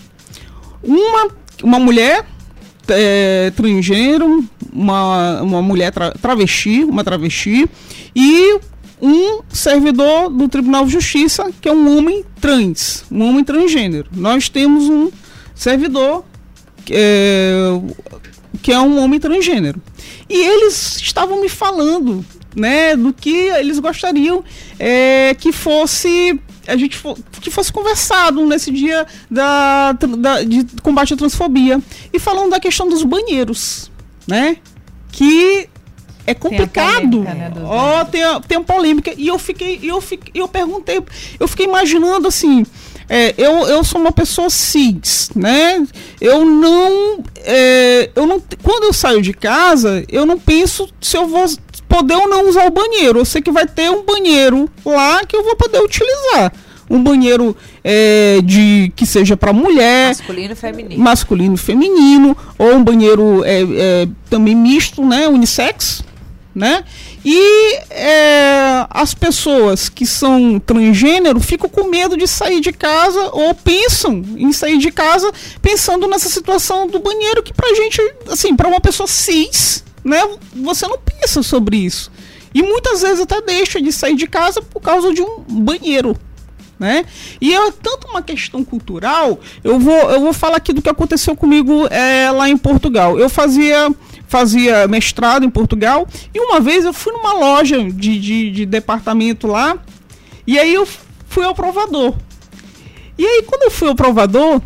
Uma, 0.83 1.29
uma 1.62 1.79
mulher 1.79 2.27
é, 2.88 3.53
transgênero, 3.55 4.44
uma, 4.72 5.42
uma 5.42 5.62
mulher 5.62 5.92
tra 5.92 6.12
travesti, 6.12 6.85
uma 6.85 7.05
travesti, 7.05 7.68
e 8.14 8.59
um 9.01 9.40
servidor 9.51 10.31
do 10.31 10.49
Tribunal 10.49 10.87
de 10.87 10.92
Justiça, 10.92 11.51
que 11.61 11.68
é 11.68 11.72
um 11.72 11.99
homem 11.99 12.25
trans, 12.40 13.05
um 13.11 13.29
homem 13.29 13.44
transgênero. 13.44 14.09
Nós 14.12 14.49
temos 14.49 14.85
um 14.85 15.11
servidor 15.55 16.25
é, 16.90 17.79
que 18.62 18.72
é 18.72 18.81
um 18.81 18.99
homem 19.03 19.20
transgênero. 19.20 19.81
E 20.29 20.35
eles 20.35 20.97
estavam 20.97 21.40
me 21.40 21.49
falando 21.49 22.25
né, 22.55 22.97
do 22.97 23.12
que 23.12 23.31
eles 23.31 23.79
gostariam 23.79 24.42
é, 24.79 25.37
que 25.38 25.53
fosse 25.53 26.40
a 26.66 26.77
gente 26.77 27.01
que 27.40 27.51
fosse 27.51 27.73
conversado 27.73 28.45
nesse 28.45 28.73
dia 28.73 29.07
da, 29.31 29.92
da, 29.92 30.42
de 30.42 30.66
combate 30.83 31.14
à 31.14 31.16
transfobia. 31.16 31.81
E 32.12 32.19
falando 32.19 32.51
da 32.51 32.59
questão 32.59 32.88
dos 32.88 33.05
banheiros, 33.05 33.90
né? 34.27 34.57
Que 35.12 35.69
é 36.27 36.35
complicado. 36.35 37.23
Tem 37.23 37.33
a 37.33 37.33
polêmica, 37.33 37.35
né, 37.35 37.53
oh, 37.64 38.05
tem, 38.07 38.25
a, 38.25 38.40
tem 38.40 38.59
a 38.59 38.61
polêmica. 38.61 39.14
E 39.16 39.29
eu 39.29 39.38
fiquei, 39.38 39.79
eu 39.83 40.01
fiquei, 40.01 40.33
eu 40.35 40.49
perguntei, 40.49 41.01
eu 41.38 41.47
fiquei 41.47 41.66
imaginando 41.66 42.27
assim. 42.27 42.66
É, 43.09 43.35
eu, 43.38 43.69
eu 43.69 43.85
sou 43.85 44.01
uma 44.01 44.11
pessoa 44.11 44.51
cis, 44.51 45.31
né? 45.35 45.87
Eu 46.21 46.45
não, 46.45 47.23
é, 47.37 48.11
eu 48.16 48.27
não. 48.27 48.42
Quando 48.62 48.85
eu 48.85 48.92
saio 48.92 49.23
de 49.23 49.33
casa, 49.33 50.05
eu 50.09 50.27
não 50.27 50.38
penso 50.38 50.88
se 51.01 51.16
eu 51.16 51.27
vou 51.29 51.47
poder 51.88 52.16
ou 52.16 52.29
não 52.29 52.49
usar 52.49 52.66
o 52.66 52.71
banheiro. 52.71 53.21
Eu 53.21 53.25
sei 53.25 53.40
que 53.40 53.51
vai 53.51 53.66
ter 53.66 53.90
um 53.90 54.05
banheiro 54.05 54.69
lá 54.85 55.25
que 55.25 55.37
eu 55.37 55.45
vou 55.45 55.57
poder 55.57 55.81
utilizar. 55.81 56.53
Um 56.88 57.03
banheiro 57.03 57.57
é, 57.83 58.40
de 58.45 58.92
que 58.95 59.05
seja 59.05 59.37
para 59.37 59.53
mulher, 59.53 60.09
masculino 60.09 60.53
e 60.53 60.57
feminino, 60.57 61.03
masculino 61.03 61.55
e 61.55 61.59
feminino, 61.59 62.37
ou 62.57 62.75
um 62.75 62.85
banheiro 62.85 63.42
é, 63.45 63.62
é, 63.62 64.09
também 64.31 64.55
misto, 64.55 65.05
né, 65.05 65.27
unissex, 65.27 66.05
né? 66.55 66.85
E 67.29 67.75
é, 67.91 68.87
as 68.89 69.12
pessoas 69.12 69.89
que 69.89 70.07
são 70.07 70.61
transgênero 70.61 71.41
ficam 71.41 71.69
com 71.69 71.89
medo 71.89 72.17
de 72.17 72.25
sair 72.29 72.61
de 72.61 72.71
casa 72.73 73.31
ou 73.33 73.53
pensam 73.53 74.23
em 74.37 74.53
sair 74.53 74.79
de 74.79 74.93
casa 74.93 75.33
pensando 75.61 76.07
nessa 76.07 76.29
situação 76.29 76.87
do 76.87 77.01
banheiro 77.01 77.43
que 77.43 77.53
pra 77.53 77.75
gente, 77.75 78.01
assim, 78.29 78.55
para 78.55 78.69
uma 78.69 78.81
pessoa 78.81 79.09
cis, 79.09 79.83
né, 80.05 80.23
você 80.55 80.87
não 80.87 80.99
pensa 80.99 81.43
sobre 81.43 81.79
isso. 81.79 82.12
E 82.55 82.62
muitas 82.62 83.03
vezes 83.03 83.21
até 83.23 83.43
deixa 83.43 83.83
de 83.83 83.91
sair 83.91 84.15
de 84.15 84.29
casa 84.29 84.62
por 84.62 84.81
causa 84.81 85.12
de 85.12 85.21
um 85.21 85.41
banheiro, 85.49 86.17
né? 86.79 87.05
E 87.41 87.53
é 87.53 87.73
tanto 87.73 88.07
uma 88.07 88.23
questão 88.23 88.62
cultural, 88.62 89.41
eu 89.65 89.81
vou, 89.81 90.11
eu 90.12 90.21
vou 90.21 90.33
falar 90.33 90.59
aqui 90.59 90.73
do 90.73 90.81
que 90.81 90.89
aconteceu 90.89 91.35
comigo 91.35 91.89
é, 91.89 92.31
lá 92.31 92.49
em 92.49 92.57
Portugal. 92.57 93.19
Eu 93.19 93.29
fazia 93.29 93.93
fazia 94.29 94.87
mestrado 94.89 95.45
em 95.45 95.51
Portugal, 95.51 96.07
e 96.35 96.41
uma 96.41 96.61
vez 96.61 96.85
eu 96.85 96.93
fui 96.93 97.12
numa 97.12 97.33
loja 97.33 97.83
de, 97.91 98.19
de, 98.19 98.51
de 98.51 98.67
departamento 98.67 99.47
lá, 99.47 99.79
e 100.47 100.59
aí 100.59 100.75
eu 100.75 100.87
fui 101.29 101.45
ao 101.45 101.55
provador. 101.55 102.15
E 103.19 103.25
aí, 103.25 103.43
quando 103.43 103.62
eu 103.62 103.71
fui 103.71 103.89
ao 103.89 103.95
provador, 103.95 104.61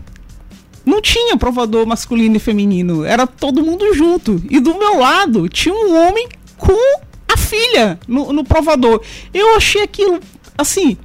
não 0.85 1.01
tinha 1.01 1.37
provador 1.37 1.87
masculino 1.87 2.37
e 2.37 2.41
feminino, 2.41 3.05
era 3.05 3.27
todo 3.27 3.63
mundo 3.63 3.95
junto. 3.95 4.43
E 4.51 4.59
do 4.59 4.77
meu 4.77 4.99
lado 4.99 5.49
tinha 5.49 5.75
um 5.75 5.97
homem 5.97 6.29
com 6.57 7.01
a 7.33 7.37
filha 7.37 7.99
no, 8.09 8.33
no 8.33 8.45
provador. 8.45 9.01
Eu 9.33 9.57
achei 9.57 9.83
aquilo 9.83 10.19
assim 10.59 10.97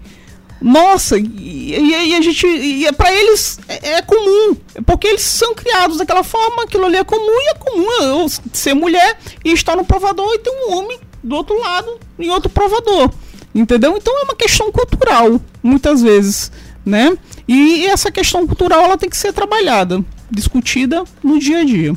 nossa, 0.62 1.18
e, 1.18 1.76
e, 1.78 2.16
a 2.16 2.22
gente. 2.22 2.48
E 2.48 2.86
é 2.86 2.92
para 2.92 3.12
eles 3.12 3.60
é, 3.68 3.94
é, 3.94 4.02
comum. 4.02 4.56
Porque 4.86 5.08
eles 5.08 5.22
são 5.22 5.54
criados 5.54 5.98
daquela 5.98 6.24
forma, 6.24 6.64
aquilo 6.64 6.86
ali 6.86 6.98
é 6.98 7.04
comum 7.04 7.22
e 7.22 7.50
é 7.50 7.54
comum 7.54 7.92
eu 8.02 8.28
ser 8.54 8.74
mulher 8.74 9.18
e 9.44 9.52
estar 9.52 9.76
no 9.76 9.86
provador 9.86 10.34
e 10.34 10.40
ter 10.40 10.50
um 10.50 10.74
homem 10.78 11.00
do 11.24 11.36
outro 11.36 11.60
lado 11.60 12.00
em 12.18 12.30
outro 12.30 12.50
provador. 12.50 13.12
Entendeu? 13.54 13.96
Então 13.98 14.18
é 14.20 14.24
uma 14.24 14.36
questão 14.36 14.72
cultural, 14.72 15.40
muitas 15.62 16.02
vezes. 16.02 16.52
Né? 16.86 17.18
E 17.48 17.86
essa 17.88 18.12
questão 18.12 18.46
cultural 18.46 18.84
ela 18.84 18.98
tem 18.98 19.10
que 19.10 19.18
ser 19.18 19.34
trabalhada, 19.34 20.04
discutida 20.30 21.04
no 21.24 21.40
dia 21.40 21.60
a 21.60 21.64
dia. 21.64 21.96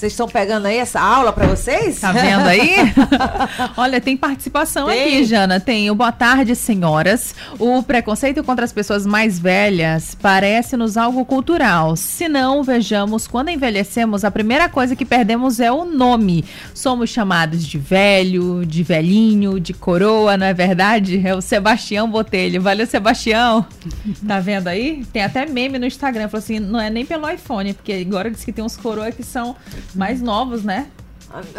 Vocês 0.00 0.14
estão 0.14 0.26
pegando 0.26 0.64
aí 0.64 0.78
essa 0.78 0.98
aula 0.98 1.30
para 1.30 1.46
vocês? 1.46 2.00
Tá 2.00 2.10
vendo 2.10 2.46
aí? 2.46 2.76
Olha, 3.76 4.00
tem 4.00 4.16
participação 4.16 4.86
tem. 4.86 5.02
aqui, 5.02 5.24
Jana. 5.26 5.60
Tem 5.60 5.90
o 5.90 5.94
Boa 5.94 6.10
Tarde, 6.10 6.56
Senhoras. 6.56 7.34
O 7.58 7.82
preconceito 7.82 8.42
contra 8.42 8.64
as 8.64 8.72
pessoas 8.72 9.04
mais 9.04 9.38
velhas 9.38 10.14
parece-nos 10.14 10.96
algo 10.96 11.22
cultural. 11.26 11.96
Se 11.96 12.30
não, 12.30 12.62
vejamos, 12.62 13.26
quando 13.26 13.50
envelhecemos, 13.50 14.24
a 14.24 14.30
primeira 14.30 14.70
coisa 14.70 14.96
que 14.96 15.04
perdemos 15.04 15.60
é 15.60 15.70
o 15.70 15.84
nome. 15.84 16.46
Somos 16.72 17.10
chamados 17.10 17.62
de 17.66 17.76
velho, 17.76 18.64
de 18.64 18.82
velhinho, 18.82 19.60
de 19.60 19.74
coroa, 19.74 20.34
não 20.34 20.46
é 20.46 20.54
verdade? 20.54 21.20
É 21.22 21.34
o 21.34 21.42
Sebastião 21.42 22.10
Botelho. 22.10 22.62
Valeu, 22.62 22.86
Sebastião. 22.86 23.66
Tá 24.26 24.40
vendo 24.40 24.68
aí? 24.68 25.04
Tem 25.12 25.22
até 25.22 25.44
meme 25.44 25.78
no 25.78 25.84
Instagram. 25.84 26.26
Falou 26.30 26.42
assim, 26.42 26.58
não 26.58 26.80
é 26.80 26.88
nem 26.88 27.04
pelo 27.04 27.28
iPhone, 27.28 27.74
porque 27.74 27.92
agora 27.92 28.30
diz 28.30 28.42
que 28.42 28.50
tem 28.50 28.64
uns 28.64 28.78
coroas 28.78 29.14
que 29.14 29.22
são 29.22 29.54
mais 29.94 30.20
novos, 30.20 30.62
né? 30.62 30.86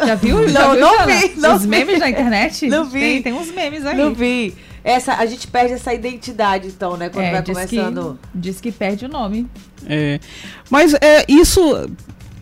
Já 0.04 0.14
viu? 0.14 0.38
Não, 0.48 0.52
Já 0.52 0.72
viu, 0.72 0.80
não 0.80 1.06
vi. 1.06 1.32
Não 1.36 1.56
Os 1.56 1.66
memes 1.66 1.98
na 1.98 2.10
internet? 2.10 2.68
Não 2.68 2.84
vi. 2.84 3.00
Tem, 3.00 3.22
tem 3.22 3.32
uns 3.32 3.50
memes 3.50 3.86
aí. 3.86 3.96
Não 3.96 4.12
vi. 4.12 4.54
Essa, 4.84 5.14
a 5.14 5.26
gente 5.26 5.46
perde 5.46 5.74
essa 5.74 5.94
identidade, 5.94 6.68
então, 6.68 6.96
né? 6.96 7.08
Quando 7.08 7.24
é, 7.24 7.32
vai 7.32 7.42
diz 7.42 7.54
começando. 7.54 8.18
Que, 8.20 8.38
diz 8.38 8.60
que 8.60 8.72
perde 8.72 9.06
o 9.06 9.08
nome. 9.08 9.46
É. 9.86 10.18
Mas 10.68 10.92
é 10.94 11.24
isso. 11.28 11.60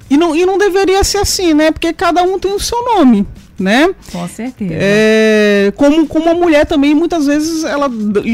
E 0.09 0.17
não, 0.17 0.35
e 0.35 0.45
não 0.45 0.59
deveria 0.59 1.05
ser 1.05 1.19
assim, 1.19 1.55
né? 1.55 1.71
Porque 1.71 1.93
cada 1.93 2.23
um 2.23 2.39
tem 2.39 2.53
o 2.53 2.59
seu 2.59 2.83
nome. 2.85 3.27
Né? 3.59 3.95
Com 4.11 4.27
certeza. 4.27 4.73
É, 4.75 5.71
como, 5.77 6.07
como 6.07 6.31
a 6.31 6.35
mulher 6.35 6.65
também, 6.65 6.95
muitas 6.95 7.27
vezes 7.27 7.63
ela 7.63 7.91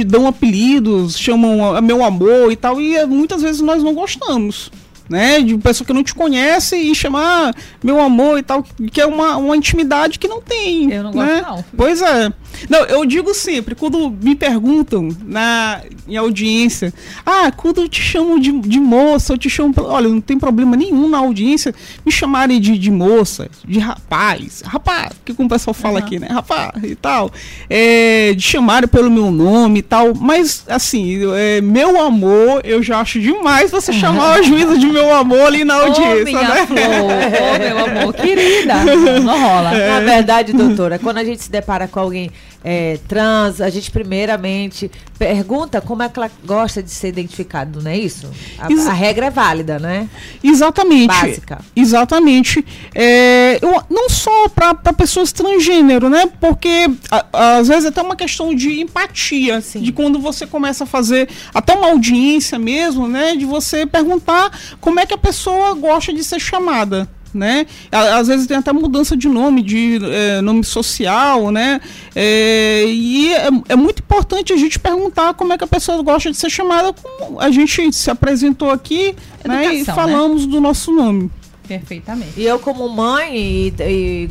dão 0.07 0.25
apelidos, 0.29 1.19
chamam 1.19 1.83
meu 1.83 2.05
amor 2.05 2.53
e 2.53 2.55
tal, 2.55 2.81
e 2.81 3.05
muitas 3.07 3.42
vezes 3.42 3.61
nós 3.61 3.83
não 3.83 3.92
gostamos 3.92 4.71
né? 5.09 5.40
De 5.40 5.57
pessoa 5.59 5.87
que 5.87 5.92
não 5.92 6.03
te 6.03 6.14
conhece 6.14 6.77
e 6.77 6.95
chamar 6.95 7.55
meu 7.83 8.01
amor 8.01 8.38
e 8.38 8.42
tal, 8.42 8.62
que 8.62 9.01
é 9.01 9.07
uma, 9.07 9.37
uma 9.37 9.57
intimidade 9.57 10.19
que 10.19 10.29
não 10.29 10.40
tem. 10.40 10.92
Eu 10.92 11.05
não 11.05 11.12
né? 11.12 11.40
gosto, 11.40 11.57
não. 11.57 11.64
Pois 11.77 12.03
é. 12.03 12.33
Não, 12.69 12.85
eu 12.85 13.05
digo 13.05 13.35
sempre, 13.35 13.75
quando 13.75 14.11
me 14.11 14.35
perguntam 14.35 15.09
na, 15.25 15.81
em 16.09 16.16
audiência, 16.16 16.92
ah, 17.25 17.51
quando 17.53 17.83
eu 17.83 17.88
te 17.88 18.01
chamo 18.01 18.40
de, 18.40 18.53
de 18.53 18.81
moça, 18.81 19.33
eu 19.33 19.38
te 19.38 19.49
chamo. 19.49 19.75
Olha, 19.79 20.09
não 20.09 20.21
tem 20.21 20.38
problema 20.38 20.77
nenhum 20.77 21.09
na 21.09 21.19
audiência 21.19 21.75
me 22.05 22.12
chamarem 22.12 22.61
de, 22.61 22.79
de 22.79 22.90
moça, 22.90 23.49
de 23.64 23.79
rapaz, 23.79 24.62
rapaz, 24.64 25.12
que 25.25 25.35
como 25.35 25.47
o 25.47 25.51
pessoal 25.51 25.75
fala 25.75 26.01
uhum. 26.01 26.07
aqui, 26.07 26.19
né? 26.19 26.29
Rapaz 26.31 26.83
e 26.83 26.95
tal. 26.95 27.31
É, 27.69 28.33
de 28.35 28.42
chamarem 28.42 28.88
pelo 28.88 29.11
meu 29.11 29.31
nome 29.31 29.81
e 29.81 29.83
tal. 29.83 30.14
Mas, 30.14 30.64
assim, 30.69 31.21
é, 31.35 31.61
meu 31.61 32.01
amor, 32.01 32.61
eu 32.64 32.83
já 32.83 33.01
acho 33.01 33.21
demais 33.21 33.71
você 33.71 33.92
chamar 33.92 34.40
o 34.40 34.42
juízo 34.42 34.79
de 34.79 34.87
meu 34.87 35.14
amor 35.14 35.47
ali 35.47 35.64
na 35.64 35.75
audiência, 35.75 36.21
oh, 36.21 36.25
minha 36.25 36.49
né? 36.49 36.66
Flor, 36.66 36.79
oh, 36.79 37.59
meu 37.59 37.85
amor, 37.85 38.14
querida. 38.14 38.75
Não 39.21 39.40
rola. 39.40 39.75
É. 39.75 39.88
Na 39.88 40.01
verdade, 40.01 40.53
doutora, 40.53 40.99
quando 40.99 41.19
a 41.19 41.25
gente 41.25 41.42
se 41.42 41.51
depara 41.51 41.88
com 41.88 42.01
alguém 42.01 42.31
é, 42.68 42.98
trans, 43.07 43.61
a 43.61 43.70
gente 43.70 43.92
primeiramente 43.92 44.90
pergunta 45.16 45.81
como 45.81 46.02
é 46.02 46.09
que 46.09 46.18
ela 46.18 46.29
gosta 46.44 46.83
de 46.83 46.90
ser 46.90 47.07
identificado, 47.07 47.81
não 47.81 47.88
é 47.88 47.96
isso? 47.96 48.29
A, 48.59 48.66
a 48.90 48.92
regra 48.92 49.26
é 49.26 49.31
válida, 49.31 49.79
né? 49.79 50.09
Exatamente. 50.42 51.07
Básica. 51.07 51.61
Exatamente. 51.76 52.66
É, 52.92 53.61
eu, 53.62 53.85
não 53.88 54.11
só 54.11 54.48
para 54.48 54.74
pessoas 54.92 55.31
transgênero, 55.31 56.11
né? 56.11 56.26
Porque 56.40 56.90
a, 57.09 57.59
às 57.59 57.68
vezes 57.68 57.85
é 57.85 57.88
até 57.88 58.02
uma 58.02 58.16
questão 58.16 58.52
de 58.52 58.81
empatia, 58.81 59.61
Sim. 59.61 59.83
de 59.83 59.92
quando 59.92 60.18
você 60.18 60.44
começa 60.44 60.83
a 60.83 60.87
fazer 60.88 61.29
até 61.55 61.72
uma 61.72 61.87
audiência 61.87 62.59
mesmo, 62.59 63.07
né? 63.07 63.37
De 63.37 63.44
você 63.44 63.87
perguntar 63.87 64.50
como 64.81 64.98
é 64.98 65.07
que 65.07 65.14
a 65.14 65.18
pessoa 65.18 65.72
gosta 65.74 66.12
de 66.12 66.24
ser 66.24 66.40
chamada 66.40 67.09
né? 67.37 67.66
Às 67.92 68.29
vezes 68.29 68.46
tem 68.46 68.57
até 68.57 68.72
mudança 68.72 69.16
de 69.16 69.29
nome, 69.29 69.62
de 69.62 70.01
é, 70.03 70.40
nome 70.40 70.64
social, 70.64 71.51
né? 71.51 71.81
É, 72.14 72.85
e 72.87 73.33
é, 73.35 73.49
é, 73.68 73.77
muito 73.77 74.01
importante 74.01 74.53
a 74.53 74.57
gente 74.57 74.79
perguntar 74.79 75.35
como 75.35 75.53
é 75.53 75.59
que 75.59 75.64
a 75.64 75.68
pessoa 75.68 76.03
gosta 76.03 76.31
de 76.31 76.37
ser 76.37 76.51
chamada, 76.51 76.92
como 76.92 77.40
a 77.40 77.51
gente 77.51 77.92
se 77.92 78.11
apresentou 78.11 78.70
aqui, 78.70 79.14
Educação, 79.44 79.49
né? 79.49 79.75
E 79.75 79.85
falamos 79.85 80.46
né? 80.46 80.53
do 80.53 80.61
nosso 80.61 80.90
nome. 80.92 81.31
Perfeitamente. 81.66 82.33
E 82.37 82.46
eu, 82.46 82.59
como 82.59 82.88
mãe 82.88 83.37
e, 83.37 83.75
e, 83.81 84.29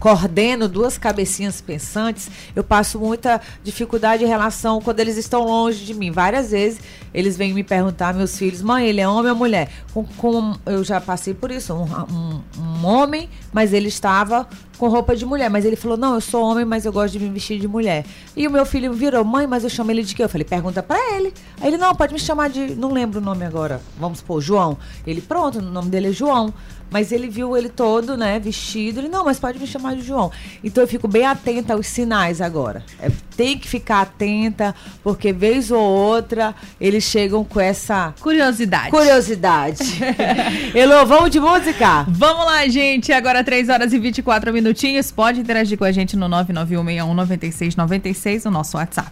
coordeno 0.00 0.68
duas 0.68 0.96
cabecinhas 0.96 1.60
pensantes, 1.60 2.30
eu 2.56 2.64
passo 2.64 2.98
muita 2.98 3.40
dificuldade 3.62 4.24
em 4.24 4.26
relação 4.26 4.80
quando 4.80 5.00
eles 5.00 5.16
estão 5.16 5.44
longe 5.44 5.84
de 5.84 5.94
mim. 5.94 6.10
Várias 6.10 6.50
vezes 6.50 6.80
eles 7.12 7.36
vêm 7.36 7.52
me 7.52 7.62
perguntar, 7.62 8.14
meus 8.14 8.36
filhos, 8.36 8.62
mãe, 8.62 8.86
ele 8.86 9.00
é 9.00 9.08
homem 9.08 9.30
ou 9.30 9.36
mulher? 9.36 9.70
Com, 9.92 10.04
com 10.04 10.54
eu 10.66 10.84
já 10.84 11.00
passei 11.00 11.34
por 11.34 11.50
isso, 11.50 11.74
um, 11.74 11.84
um, 11.84 12.40
um 12.58 12.86
homem, 12.86 13.28
mas 13.52 13.72
ele 13.72 13.88
estava 13.88 14.46
com 14.78 14.88
roupa 14.88 15.14
de 15.14 15.26
mulher. 15.26 15.50
Mas 15.50 15.64
ele 15.64 15.76
falou: 15.76 15.96
Não, 15.96 16.14
eu 16.14 16.20
sou 16.20 16.42
homem, 16.42 16.64
mas 16.64 16.86
eu 16.86 16.92
gosto 16.92 17.18
de 17.18 17.18
me 17.18 17.28
vestir 17.28 17.58
de 17.58 17.68
mulher. 17.68 18.06
E 18.36 18.46
o 18.46 18.50
meu 18.50 18.64
filho 18.64 18.92
virou: 18.92 19.24
Mãe, 19.24 19.46
mas 19.46 19.64
eu 19.64 19.70
chamo 19.70 19.90
ele 19.90 20.02
de 20.02 20.14
quê? 20.14 20.22
Eu 20.22 20.28
falei: 20.28 20.44
Pergunta 20.44 20.82
pra 20.82 20.96
ele. 21.14 21.34
Aí 21.60 21.68
ele: 21.68 21.76
Não, 21.76 21.94
pode 21.94 22.14
me 22.14 22.20
chamar 22.20 22.48
de. 22.48 22.74
Não 22.74 22.92
lembro 22.92 23.20
o 23.20 23.22
nome 23.22 23.44
agora. 23.44 23.82
Vamos 23.98 24.20
supor, 24.20 24.40
João. 24.40 24.78
Ele: 25.06 25.20
Pronto, 25.20 25.58
o 25.58 25.62
nome 25.62 25.90
dele 25.90 26.08
é 26.08 26.12
João. 26.12 26.54
Mas 26.90 27.12
ele 27.12 27.28
viu 27.28 27.56
ele 27.56 27.68
todo, 27.68 28.16
né, 28.16 28.38
vestido. 28.38 29.00
Ele, 29.00 29.08
não, 29.08 29.24
mas 29.24 29.38
pode 29.38 29.58
me 29.58 29.66
chamar 29.66 29.96
de 29.96 30.02
João. 30.02 30.30
Então 30.62 30.82
eu 30.82 30.88
fico 30.88 31.06
bem 31.06 31.26
atenta 31.26 31.74
aos 31.74 31.86
sinais 31.86 32.40
agora. 32.40 32.82
É, 33.00 33.10
tem 33.36 33.58
que 33.58 33.68
ficar 33.68 34.02
atenta, 34.02 34.74
porque 35.02 35.32
vez 35.32 35.70
ou 35.70 35.80
outra 35.80 36.54
eles 36.80 37.04
chegam 37.04 37.44
com 37.44 37.60
essa. 37.60 38.14
Curiosidade. 38.20 38.90
Curiosidade. 38.90 39.98
Elô, 40.74 41.04
vamos 41.06 41.30
de 41.30 41.40
música? 41.40 42.06
Vamos 42.08 42.46
lá, 42.46 42.66
gente. 42.68 43.12
Agora 43.12 43.44
3 43.44 43.68
horas 43.68 43.92
e 43.92 43.98
24 43.98 44.52
minutinhos. 44.52 45.12
Pode 45.12 45.40
interagir 45.40 45.76
com 45.76 45.84
a 45.84 45.92
gente 45.92 46.16
no 46.16 46.28
991619696, 46.28 48.46
o 48.46 48.50
nosso 48.50 48.76
WhatsApp. 48.76 49.10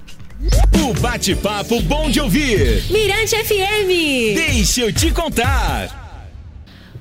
O 0.82 0.92
bate-papo 1.00 1.80
bom 1.82 2.10
de 2.10 2.20
ouvir. 2.20 2.84
Mirante 2.90 3.36
FM. 3.36 4.34
Deixa 4.34 4.82
eu 4.82 4.92
te 4.92 5.10
contar. 5.10 6.05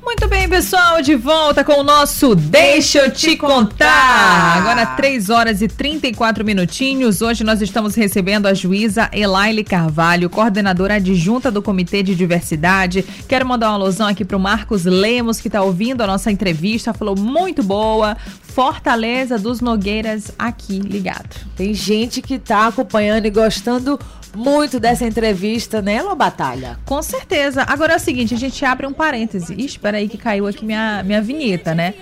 Muito 0.05 0.27
bem, 0.27 0.47
pessoal, 0.47 1.01
de 1.01 1.15
volta 1.15 1.63
com 1.63 1.79
o 1.79 1.83
nosso 1.83 2.35
Deixa 2.35 2.99
eu 2.99 3.11
te 3.11 3.35
contar. 3.35 4.55
Agora 4.55 4.85
3 4.85 5.31
horas 5.31 5.63
e 5.63 5.67
34 5.67 6.45
minutinhos. 6.45 7.23
Hoje 7.23 7.43
nós 7.43 7.59
estamos 7.59 7.95
recebendo 7.95 8.45
a 8.45 8.53
juíza 8.53 9.09
Elaile 9.11 9.63
Carvalho, 9.63 10.29
coordenadora 10.29 10.93
adjunta 10.93 11.49
do 11.49 11.59
Comitê 11.59 12.03
de 12.03 12.13
Diversidade. 12.13 13.03
Quero 13.27 13.47
mandar 13.47 13.69
uma 13.69 13.77
alusão 13.77 14.05
aqui 14.05 14.23
para 14.23 14.37
o 14.37 14.39
Marcos 14.39 14.85
Lemos, 14.85 15.41
que 15.41 15.47
está 15.47 15.63
ouvindo 15.63 16.01
a 16.01 16.07
nossa 16.07 16.31
entrevista. 16.31 16.93
Falou 16.93 17.17
muito 17.17 17.63
boa. 17.63 18.15
Fortaleza 18.43 19.39
dos 19.39 19.59
Nogueiras 19.59 20.31
aqui 20.37 20.79
ligado. 20.79 21.35
Tem 21.57 21.73
gente 21.73 22.21
que 22.21 22.37
tá 22.37 22.67
acompanhando 22.67 23.25
e 23.25 23.31
gostando 23.31 23.99
muito 24.35 24.79
dessa 24.79 25.05
entrevista, 25.05 25.81
né, 25.81 26.01
Lô 26.01 26.15
Batalha? 26.15 26.77
Com 26.85 27.01
certeza. 27.01 27.63
Agora 27.67 27.93
é 27.93 27.95
o 27.95 27.99
seguinte, 27.99 28.33
a 28.33 28.37
gente 28.37 28.63
abre 28.65 28.85
um 28.85 28.93
parêntese. 28.93 29.53
Ih, 29.53 29.65
espera 29.65 29.97
aí 29.97 30.07
que 30.07 30.17
caiu 30.17 30.47
aqui 30.47 30.65
minha, 30.65 31.03
minha 31.03 31.21
vinheta, 31.21 31.73
né? 31.73 31.93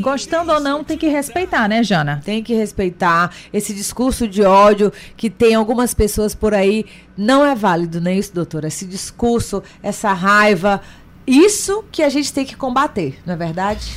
Gostando 0.00 0.52
ou 0.52 0.60
não, 0.60 0.84
tem 0.84 0.96
que 0.96 1.08
respeitar, 1.08 1.68
né, 1.68 1.82
Jana? 1.82 2.22
Tem 2.24 2.42
que 2.42 2.54
respeitar 2.54 3.34
esse 3.52 3.74
discurso 3.74 4.28
de 4.28 4.42
ódio 4.42 4.92
que 5.16 5.28
tem 5.28 5.56
algumas 5.56 5.92
pessoas 5.92 6.36
por 6.36 6.54
aí. 6.54 6.84
Não 7.16 7.44
é 7.44 7.54
válido, 7.54 8.00
não 8.00 8.10
é 8.10 8.14
isso, 8.14 8.32
doutora? 8.32 8.68
Esse 8.68 8.84
discurso, 8.84 9.60
essa 9.82 10.12
raiva, 10.12 10.80
isso 11.26 11.84
que 11.90 12.02
a 12.02 12.08
gente 12.08 12.32
tem 12.32 12.44
que 12.44 12.54
combater, 12.54 13.18
não 13.26 13.34
é 13.34 13.36
verdade? 13.36 13.88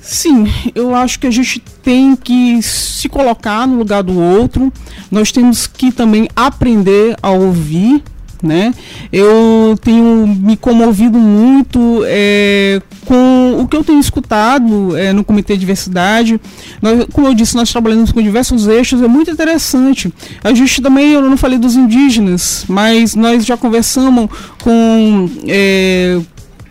Sim, 0.00 0.46
eu 0.74 0.94
acho 0.96 1.20
que 1.20 1.28
a 1.28 1.30
gente 1.30 1.60
tem 1.60 2.16
que 2.16 2.60
se 2.60 3.08
colocar 3.08 3.68
no 3.68 3.76
lugar 3.76 4.02
do 4.02 4.18
outro. 4.20 4.72
Nós 5.12 5.30
temos 5.30 5.66
que 5.66 5.92
também 5.92 6.26
aprender 6.34 7.14
a 7.22 7.30
ouvir, 7.30 8.02
né? 8.42 8.74
Eu 9.12 9.78
tenho 9.82 10.26
me 10.26 10.56
comovido 10.56 11.18
muito 11.18 12.02
é, 12.06 12.80
com 13.04 13.60
o 13.60 13.68
que 13.68 13.76
eu 13.76 13.84
tenho 13.84 14.00
escutado 14.00 14.96
é, 14.96 15.12
no 15.12 15.22
Comitê 15.22 15.52
de 15.52 15.60
Diversidade. 15.60 16.40
Nós, 16.80 17.06
como 17.12 17.28
eu 17.28 17.34
disse, 17.34 17.54
nós 17.54 17.70
trabalhamos 17.70 18.10
com 18.10 18.22
diversos 18.22 18.66
eixos, 18.66 19.02
é 19.02 19.06
muito 19.06 19.30
interessante. 19.30 20.12
A 20.42 20.52
gente 20.52 20.80
também, 20.80 21.12
eu 21.12 21.22
não 21.22 21.36
falei 21.36 21.58
dos 21.58 21.76
indígenas, 21.76 22.64
mas 22.66 23.14
nós 23.14 23.44
já 23.44 23.56
conversamos 23.56 24.28
com. 24.62 25.28
É, 25.46 26.18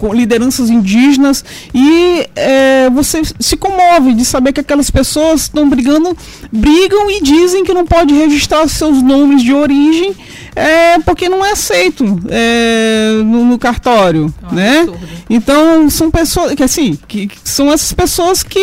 com 0.02 0.12
lideranças 0.12 0.72
indígenas 0.72 1.46
e 1.72 2.28
é, 2.36 2.90
você 2.90 3.22
se 3.40 3.56
comove 3.56 4.16
de 4.16 4.26
saber 4.26 4.52
que 4.52 4.60
aquelas 4.60 4.90
pessoas 4.90 5.42
estão 5.42 5.70
brigando, 5.70 6.18
brigam 6.52 7.10
e 7.10 7.22
dizem 7.22 7.64
que 7.64 7.74
não 7.74 7.86
pode 7.86 8.14
registrar 8.14 8.68
seus 8.68 9.02
nomes 9.02 9.42
de 9.42 9.54
origem 9.54 10.16
é, 10.56 11.00
porque 11.00 11.30
não 11.30 11.46
é 11.46 11.52
aceito 11.52 12.20
é, 12.30 13.22
no, 13.24 13.46
no, 13.46 13.58
cartório, 13.58 14.34
oh, 14.44 14.54
né? 14.54 14.80
Absurdo. 14.80 15.08
Então 15.30 15.90
são 15.90 16.12
pessoas 16.12 16.54
que 16.56 16.64
assim, 16.64 17.00
que, 17.08 17.28
que, 17.28 17.38
são 17.46 17.72
essas 17.72 17.94
pessoas 17.94 18.44
que 18.44 18.60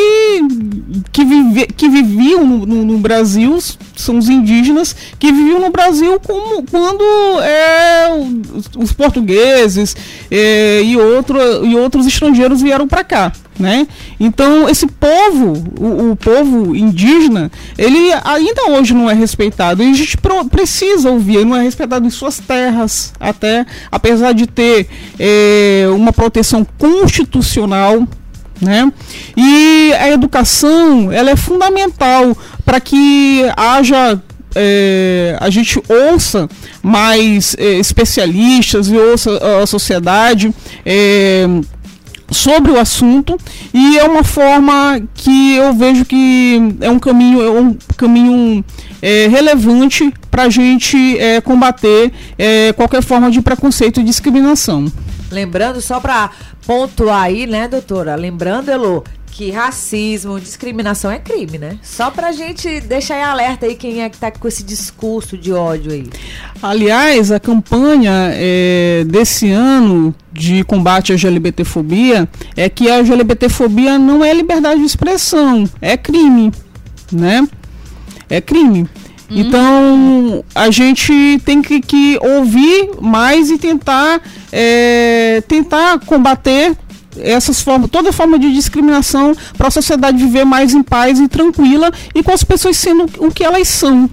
que, 1.10 1.24
vive, 1.24 1.66
que 1.68 1.88
viviam 1.88 2.46
no, 2.46 2.66
no, 2.66 2.84
no, 2.84 2.98
Brasil, 2.98 3.58
são 3.96 4.18
os 4.18 4.28
indígenas 4.28 4.94
que 5.18 5.32
viviam 5.32 5.60
no 5.60 5.70
Brasil 5.70 6.20
como 6.20 6.62
quando 6.64 7.02
é, 7.40 8.10
os, 8.54 8.68
os 8.76 8.92
portugueses 8.92 9.96
é, 10.30 10.82
e 10.82 10.94
outro, 10.96 11.38
e 11.64 11.74
outros 11.74 12.06
estrangeiros 12.06 12.60
vieram 12.60 12.86
para 12.86 13.02
cá. 13.02 13.32
Né? 13.58 13.88
Então 14.20 14.68
esse 14.68 14.86
povo, 14.86 15.64
o, 15.80 16.12
o, 16.12 16.16
povo 16.16 16.76
indígena, 16.76 17.50
ele 17.76 18.12
ainda 18.22 18.70
hoje 18.70 18.94
não 18.94 19.10
é 19.10 19.14
respeitado. 19.14 19.82
E 19.82 19.90
a 19.90 19.94
gente 19.94 20.16
precisa 20.48 21.10
ouvir, 21.10 21.36
ele 21.36 21.46
não 21.46 21.56
é 21.56 21.62
respeitado 21.62 22.06
em 22.06 22.10
suas 22.10 22.38
terras, 22.38 23.12
até 23.18 23.66
apesar 23.90 24.32
de 24.32 24.46
ter 24.46 24.86
é, 25.18 25.86
uma 25.92 26.12
proteção 26.12 26.64
constitucional. 26.78 28.06
Né? 28.60 28.92
E 29.36 29.92
a 29.98 30.10
educação 30.10 31.12
ela 31.12 31.30
é 31.30 31.36
fundamental 31.36 32.36
para 32.64 32.80
que 32.80 33.44
haja 33.56 34.20
é, 34.54 35.36
a 35.40 35.50
gente 35.50 35.80
ouça 35.88 36.48
mais 36.82 37.54
é, 37.58 37.74
especialistas 37.74 38.88
e 38.88 38.96
ouça 38.96 39.30
a 39.62 39.66
sociedade 39.66 40.52
é, 40.84 41.46
sobre 42.30 42.70
o 42.70 42.78
assunto 42.78 43.38
e 43.72 43.98
é 43.98 44.04
uma 44.04 44.22
forma 44.22 45.00
que 45.14 45.56
eu 45.56 45.72
vejo 45.72 46.04
que 46.04 46.76
é 46.80 46.90
um 46.90 46.98
caminho 46.98 47.42
é 47.42 47.50
um 47.50 47.76
caminho 47.96 48.64
é, 49.00 49.26
relevante 49.28 50.12
para 50.30 50.44
a 50.44 50.48
gente 50.50 51.18
é, 51.18 51.40
combater 51.40 52.12
é, 52.36 52.72
qualquer 52.72 53.02
forma 53.02 53.30
de 53.30 53.40
preconceito 53.40 54.00
e 54.00 54.04
discriminação. 54.04 54.90
Lembrando, 55.30 55.80
só 55.80 56.00
para 56.00 56.30
pontuar 56.66 57.22
aí, 57.22 57.46
né, 57.46 57.68
doutora? 57.68 58.14
Lembrando, 58.14 58.70
Elo, 58.70 59.04
que 59.38 59.52
racismo, 59.52 60.40
discriminação 60.40 61.12
é 61.12 61.20
crime, 61.20 61.58
né? 61.58 61.78
Só 61.80 62.10
pra 62.10 62.32
gente 62.32 62.80
deixar 62.80 63.20
em 63.20 63.22
alerta 63.22 63.66
aí 63.66 63.76
quem 63.76 64.02
é 64.02 64.08
que 64.08 64.18
tá 64.18 64.32
com 64.32 64.48
esse 64.48 64.64
discurso 64.64 65.38
de 65.38 65.52
ódio 65.52 65.92
aí. 65.92 66.10
Aliás, 66.60 67.30
a 67.30 67.38
campanha 67.38 68.32
é, 68.32 69.04
desse 69.06 69.48
ano 69.48 70.12
de 70.32 70.64
combate 70.64 71.12
à 71.12 71.16
GLBTfobia 71.16 72.28
é 72.56 72.68
que 72.68 72.90
a 72.90 73.00
GLBTfobia 73.00 73.96
não 73.96 74.24
é 74.24 74.34
liberdade 74.34 74.80
de 74.80 74.86
expressão, 74.86 75.70
é 75.80 75.96
crime, 75.96 76.50
né? 77.12 77.46
É 78.28 78.40
crime. 78.40 78.88
Uhum. 79.30 79.38
Então 79.38 80.44
a 80.52 80.68
gente 80.72 81.40
tem 81.44 81.62
que, 81.62 81.80
que, 81.80 82.18
ouvir 82.20 82.90
mais 83.00 83.50
e 83.50 83.58
tentar 83.58 84.20
é, 84.50 85.44
tentar 85.46 86.00
combater 86.00 86.76
essas 87.20 87.60
formas, 87.60 87.90
toda 87.90 88.12
forma 88.12 88.38
de 88.38 88.52
discriminação 88.52 89.34
para 89.56 89.68
a 89.68 89.70
sociedade 89.70 90.18
viver 90.18 90.44
mais 90.44 90.74
em 90.74 90.82
paz 90.82 91.18
e 91.18 91.28
tranquila 91.28 91.90
e 92.14 92.22
com 92.22 92.32
as 92.32 92.44
pessoas 92.44 92.76
sendo 92.76 93.08
o 93.18 93.30
que 93.30 93.44
elas 93.44 93.68
são. 93.68 94.10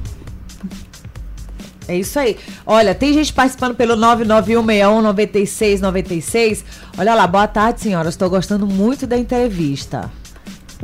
É 1.88 1.96
isso 1.96 2.18
aí. 2.18 2.36
Olha, 2.66 2.96
tem 2.96 3.14
gente 3.14 3.32
participando 3.32 3.76
pelo 3.76 3.96
991619696. 3.96 6.64
Olha 6.98 7.14
lá, 7.14 7.28
boa 7.28 7.48
tarde, 7.48 7.82
senhora. 7.82 8.10
Estou 8.10 8.28
gostando 8.30 8.66
muito 8.66 9.06
da 9.06 9.16
entrevista. 9.18 10.12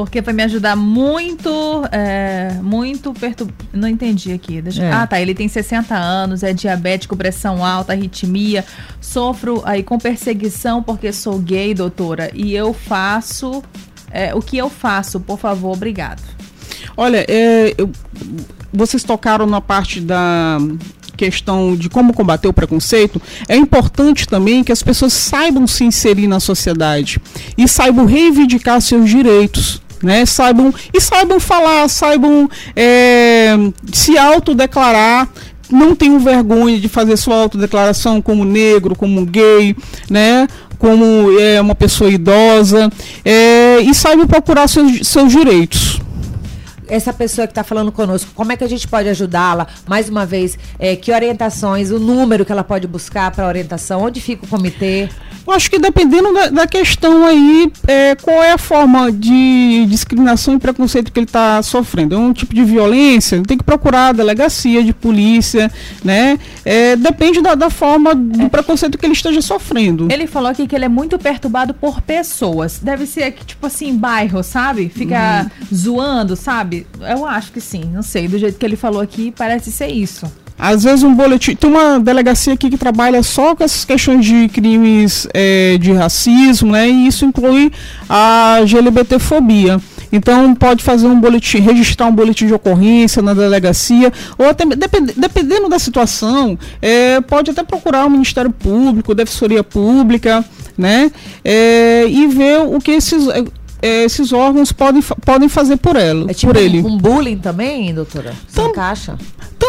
Porque 0.03 0.21
vai 0.21 0.33
me 0.33 0.43
ajudar 0.43 0.75
muito, 0.75 1.49
é, 1.91 2.53
muito 2.61 3.13
perturbado. 3.13 3.57
Não 3.73 3.87
entendi 3.87 4.31
aqui. 4.31 4.61
Deixa... 4.61 4.83
É. 4.83 4.91
Ah, 4.91 5.07
tá. 5.07 5.21
Ele 5.21 5.33
tem 5.33 5.47
60 5.47 5.95
anos, 5.95 6.43
é 6.43 6.53
diabético, 6.53 7.15
pressão 7.15 7.65
alta, 7.65 7.93
arritmia. 7.93 8.65
Sofro 8.99 9.61
aí 9.65 9.83
com 9.83 9.97
perseguição 9.97 10.81
porque 10.83 11.11
sou 11.11 11.39
gay, 11.39 11.73
doutora. 11.73 12.31
E 12.33 12.53
eu 12.53 12.73
faço. 12.73 13.63
É, 14.11 14.35
o 14.35 14.41
que 14.41 14.57
eu 14.57 14.69
faço, 14.69 15.19
por 15.19 15.39
favor, 15.39 15.71
obrigado. 15.71 16.21
Olha, 16.97 17.25
é, 17.29 17.73
eu, 17.77 17.89
vocês 18.73 19.03
tocaram 19.03 19.45
na 19.45 19.61
parte 19.61 20.01
da 20.01 20.57
questão 21.21 21.75
de 21.75 21.87
como 21.87 22.13
combater 22.13 22.47
o 22.47 22.53
preconceito, 22.53 23.21
é 23.47 23.55
importante 23.55 24.27
também 24.27 24.63
que 24.63 24.71
as 24.71 24.81
pessoas 24.81 25.13
saibam 25.13 25.67
se 25.67 25.83
inserir 25.83 26.25
na 26.25 26.39
sociedade 26.39 27.19
e 27.55 27.67
saibam 27.67 28.05
reivindicar 28.05 28.81
seus 28.81 29.07
direitos. 29.07 29.79
Né, 30.01 30.25
saibam 30.25 30.73
e 30.91 30.99
saibam 30.99 31.39
falar, 31.39 31.87
saibam 31.87 32.49
é, 32.75 33.55
se 33.93 34.17
autodeclarar 34.17 35.29
não 35.71 35.95
tenham 35.95 36.19
vergonha 36.19 36.79
de 36.79 36.89
fazer 36.89 37.15
sua 37.17 37.35
autodeclaração 37.35 38.21
como 38.21 38.43
negro, 38.43 38.95
como 38.95 39.25
gay, 39.25 39.75
né? 40.09 40.47
Como 40.77 41.39
é, 41.39 41.61
uma 41.61 41.75
pessoa 41.75 42.09
idosa 42.09 42.91
é, 43.23 43.79
e 43.81 43.93
saibam 43.93 44.27
procurar 44.27 44.67
seus, 44.67 45.07
seus 45.07 45.31
direitos 45.31 46.01
essa 46.91 47.13
pessoa 47.13 47.47
que 47.47 47.51
está 47.51 47.63
falando 47.63 47.91
conosco, 47.91 48.31
como 48.35 48.51
é 48.51 48.57
que 48.57 48.63
a 48.65 48.69
gente 48.69 48.85
pode 48.85 49.07
ajudá-la? 49.07 49.65
Mais 49.87 50.09
uma 50.09 50.25
vez, 50.25 50.59
é, 50.77 50.93
que 50.95 51.11
orientações, 51.11 51.89
o 51.89 51.97
número 51.97 52.45
que 52.45 52.51
ela 52.51 52.65
pode 52.65 52.85
buscar 52.85 53.31
para 53.31 53.47
orientação, 53.47 54.01
onde 54.01 54.19
fica 54.19 54.45
o 54.45 54.47
comitê? 54.47 55.07
Eu 55.47 55.53
acho 55.53 55.71
que 55.71 55.79
dependendo 55.79 56.33
da, 56.33 56.49
da 56.49 56.67
questão 56.67 57.25
aí, 57.25 57.71
é, 57.87 58.15
qual 58.15 58.43
é 58.43 58.51
a 58.51 58.57
forma 58.57 59.11
de 59.11 59.85
discriminação 59.89 60.53
e 60.53 60.59
preconceito 60.59 61.11
que 61.11 61.19
ele 61.19 61.25
está 61.25 61.63
sofrendo. 61.63 62.13
É 62.15 62.17
um 62.17 62.33
tipo 62.33 62.53
de 62.53 62.63
violência, 62.63 63.37
ele 63.37 63.45
tem 63.45 63.57
que 63.57 63.63
procurar 63.63 64.09
a 64.09 64.11
delegacia 64.11 64.83
de 64.83 64.93
polícia, 64.93 65.71
né? 66.03 66.37
É, 66.63 66.95
depende 66.95 67.41
da, 67.41 67.55
da 67.55 67.69
forma 67.69 68.13
do 68.13 68.43
é. 68.43 68.49
preconceito 68.49 68.97
que 68.97 69.05
ele 69.05 69.13
esteja 69.13 69.41
sofrendo. 69.41 70.07
Ele 70.11 70.27
falou 70.27 70.49
aqui 70.49 70.67
que 70.67 70.75
ele 70.75 70.85
é 70.85 70.89
muito 70.89 71.17
perturbado 71.17 71.73
por 71.73 72.01
pessoas. 72.01 72.79
Deve 72.79 73.05
ser 73.05 73.31
tipo 73.45 73.65
assim, 73.65 73.95
bairro, 73.95 74.43
sabe? 74.43 74.89
Fica 74.89 75.49
uhum. 75.61 75.77
zoando, 75.77 76.35
sabe? 76.35 76.80
Eu 76.99 77.25
acho 77.25 77.51
que 77.51 77.61
sim, 77.61 77.83
não 77.85 78.01
sei. 78.01 78.27
Do 78.27 78.37
jeito 78.37 78.57
que 78.57 78.65
ele 78.65 78.75
falou 78.75 79.01
aqui, 79.01 79.33
parece 79.35 79.71
ser 79.71 79.87
isso. 79.87 80.31
Às 80.57 80.83
vezes 80.83 81.01
um 81.03 81.15
boletim. 81.15 81.55
Tem 81.55 81.67
uma 81.67 81.99
delegacia 81.99 82.53
aqui 82.53 82.69
que 82.69 82.77
trabalha 82.77 83.23
só 83.23 83.55
com 83.55 83.63
essas 83.63 83.83
questões 83.83 84.23
de 84.23 84.47
crimes 84.49 85.27
é, 85.33 85.75
de 85.79 85.91
racismo, 85.91 86.71
né? 86.73 86.87
E 86.87 87.07
isso 87.07 87.25
inclui 87.25 87.71
a 88.07 88.59
GLBTfobia. 88.65 89.81
Então 90.11 90.53
pode 90.53 90.83
fazer 90.83 91.07
um 91.07 91.19
boletim, 91.19 91.59
registrar 91.59 92.05
um 92.05 92.11
boletim 92.11 92.45
de 92.45 92.53
ocorrência 92.53 93.21
na 93.21 93.33
delegacia, 93.33 94.11
ou 94.37 94.49
até 94.49 94.65
depend, 94.65 95.13
dependendo 95.15 95.69
da 95.69 95.79
situação, 95.79 96.59
é, 96.81 97.21
pode 97.21 97.49
até 97.49 97.63
procurar 97.63 98.05
o 98.05 98.09
Ministério 98.09 98.51
Público, 98.51 99.15
Defensoria 99.15 99.63
Pública, 99.63 100.45
né? 100.77 101.11
É, 101.43 102.05
e 102.07 102.27
ver 102.27 102.59
o 102.59 102.79
que 102.79 102.91
esses 102.91 103.27
é, 103.29 103.43
esses 103.81 104.31
órgãos 104.33 104.71
podem, 104.71 105.01
podem 105.01 105.49
fazer 105.49 105.77
por 105.77 105.95
ela. 105.95 106.29
É 106.29 106.33
tipo 106.33 106.53
por 106.53 106.61
ele. 106.61 106.79
um 106.81 106.97
bullying 106.97 107.37
também, 107.37 107.93
doutora? 107.93 108.33
Tam- 108.53 108.69
encaixa? 108.69 109.17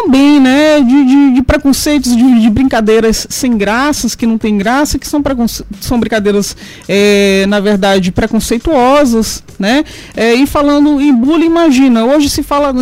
Também, 0.02 0.40
né? 0.40 0.80
De, 0.80 1.04
de, 1.04 1.34
de 1.34 1.42
preconceitos, 1.42 2.16
de, 2.16 2.40
de 2.40 2.50
brincadeiras 2.50 3.24
sem 3.30 3.56
graças, 3.56 4.16
que 4.16 4.26
não 4.26 4.36
tem 4.36 4.58
graça, 4.58 4.98
que 4.98 5.06
são, 5.06 5.22
são 5.80 6.00
brincadeiras, 6.00 6.56
é, 6.88 7.46
na 7.46 7.60
verdade, 7.60 8.10
preconceituosas, 8.10 9.44
né? 9.58 9.84
É, 10.16 10.34
e 10.34 10.44
falando 10.44 11.00
em 11.00 11.14
bullying, 11.14 11.46
imagina, 11.46 12.04
hoje 12.04 12.28
se 12.28 12.42
fala, 12.42 12.74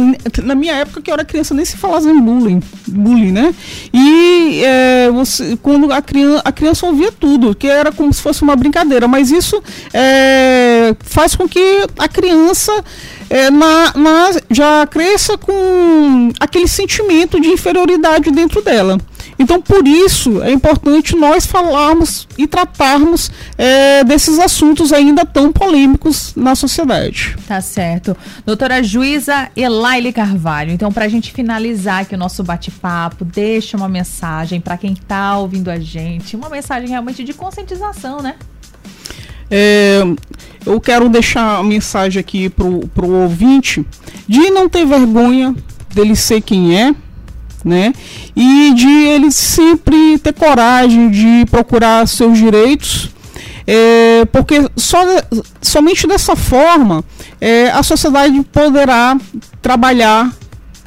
na 0.42 0.54
minha 0.54 0.74
época 0.74 1.02
que 1.02 1.11
eu 1.11 1.14
era 1.14 1.24
criança, 1.24 1.52
nem 1.52 1.64
se 1.64 1.76
falava 1.76 2.09
em 2.09 2.20
bullying, 2.20 2.62
bullying 2.88 3.33
né? 3.33 3.54
E 3.92 4.62
é, 4.64 5.11
você, 5.11 5.59
quando 5.61 5.92
a 5.92 6.00
criança, 6.00 6.42
a 6.42 6.52
criança 6.52 6.87
ouvia 6.87 7.12
tudo, 7.12 7.54
que 7.54 7.66
era 7.66 7.92
como 7.92 8.12
se 8.14 8.22
fosse 8.22 8.42
uma 8.42 8.56
brincadeira, 8.56 9.06
mas 9.06 9.30
isso 9.30 9.62
é, 9.92 10.94
faz 11.00 11.37
com 11.37 11.46
que 11.46 11.87
a 11.98 12.09
criança 12.09 12.72
é, 13.30 13.50
na, 13.50 13.92
na- 13.94 14.40
já 14.50 14.86
cresça 14.86 15.38
com 15.38 16.30
aquele 16.38 16.66
sentimento 16.68 17.40
de 17.40 17.48
inferioridade 17.48 18.30
dentro 18.30 18.60
dela. 18.62 18.98
Então, 19.38 19.60
por 19.62 19.86
isso, 19.88 20.42
é 20.42 20.52
importante 20.52 21.16
nós 21.16 21.46
falarmos 21.46 22.28
e 22.36 22.46
tratarmos 22.46 23.30
é, 23.56 24.04
desses 24.04 24.38
assuntos 24.38 24.92
ainda 24.92 25.24
tão 25.24 25.50
polêmicos 25.50 26.34
na 26.36 26.54
sociedade. 26.54 27.36
Tá 27.48 27.58
certo. 27.62 28.14
Doutora 28.44 28.82
Juíza 28.82 29.48
Elaile 29.56 30.12
Carvalho. 30.12 30.72
Então, 30.72 30.92
pra 30.92 31.08
gente 31.08 31.32
finalizar 31.32 32.00
aqui 32.02 32.14
o 32.14 32.18
nosso 32.18 32.42
bate-papo, 32.42 33.24
deixa 33.24 33.76
uma 33.78 33.88
mensagem 33.88 34.60
pra 34.60 34.76
quem 34.76 34.94
tá 34.94 35.38
ouvindo 35.38 35.70
a 35.70 35.78
gente. 35.78 36.36
Uma 36.36 36.50
mensagem 36.50 36.88
realmente 36.90 37.24
de 37.24 37.32
conscientização, 37.32 38.20
né? 38.20 38.34
É, 39.50 40.02
eu 40.64 40.80
quero 40.80 41.08
deixar 41.08 41.58
a 41.58 41.62
mensagem 41.62 42.20
aqui 42.20 42.48
pro, 42.48 42.86
pro 42.88 43.10
ouvinte 43.10 43.84
de 44.28 44.50
não 44.50 44.68
ter 44.68 44.86
vergonha 44.86 45.54
dele 45.92 46.14
ser 46.14 46.40
quem 46.40 46.78
é, 46.78 46.94
né? 47.64 47.92
E 48.36 48.72
de 48.74 48.88
ele 48.88 49.30
sempre 49.30 50.18
ter 50.18 50.32
coragem 50.32 51.10
de 51.10 51.44
procurar 51.50 52.06
seus 52.06 52.38
direitos, 52.38 53.10
é, 53.66 54.24
porque 54.32 54.68
só, 54.76 54.98
somente 55.60 56.06
dessa 56.06 56.36
forma 56.36 57.04
é, 57.40 57.70
a 57.70 57.82
sociedade 57.82 58.40
poderá 58.52 59.16
trabalhar 59.60 60.32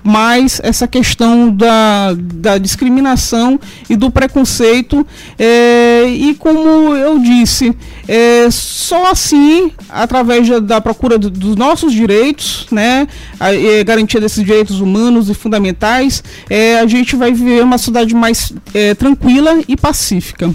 mais 0.04 0.60
essa 0.64 0.88
questão 0.88 1.50
da, 1.50 2.14
da 2.18 2.58
discriminação 2.58 3.60
e 3.90 3.96
do 3.96 4.12
preconceito. 4.12 5.06
é, 5.40 6.06
e 6.08 6.34
como 6.36 6.96
eu 6.96 7.20
disse, 7.20 7.76
é, 8.08 8.48
só 8.52 9.12
assim, 9.12 9.72
através 9.90 10.48
da, 10.48 10.60
da 10.60 10.82
procura 10.82 11.18
do- 11.18 11.30
dos 11.30 11.56
nossos 11.56 11.94
direitos, 11.94 12.68
né, 12.72 13.08
a, 13.40 13.54
é, 13.56 13.84
garantia 13.84 14.20
desses 14.20 14.44
direitos 14.44 14.80
humanos 14.80 15.30
e 15.30 15.34
fundamentais, 15.34 16.24
é, 16.50 16.80
a 16.80 16.88
gente 16.88 17.16
vai 17.16 17.32
viver 17.32 17.64
uma 17.64 17.78
sociedade 17.78 18.14
mais 18.14 18.52
é, 18.74 18.94
tranquila 18.94 19.60
e 19.68 19.78
pacífica. 19.78 20.54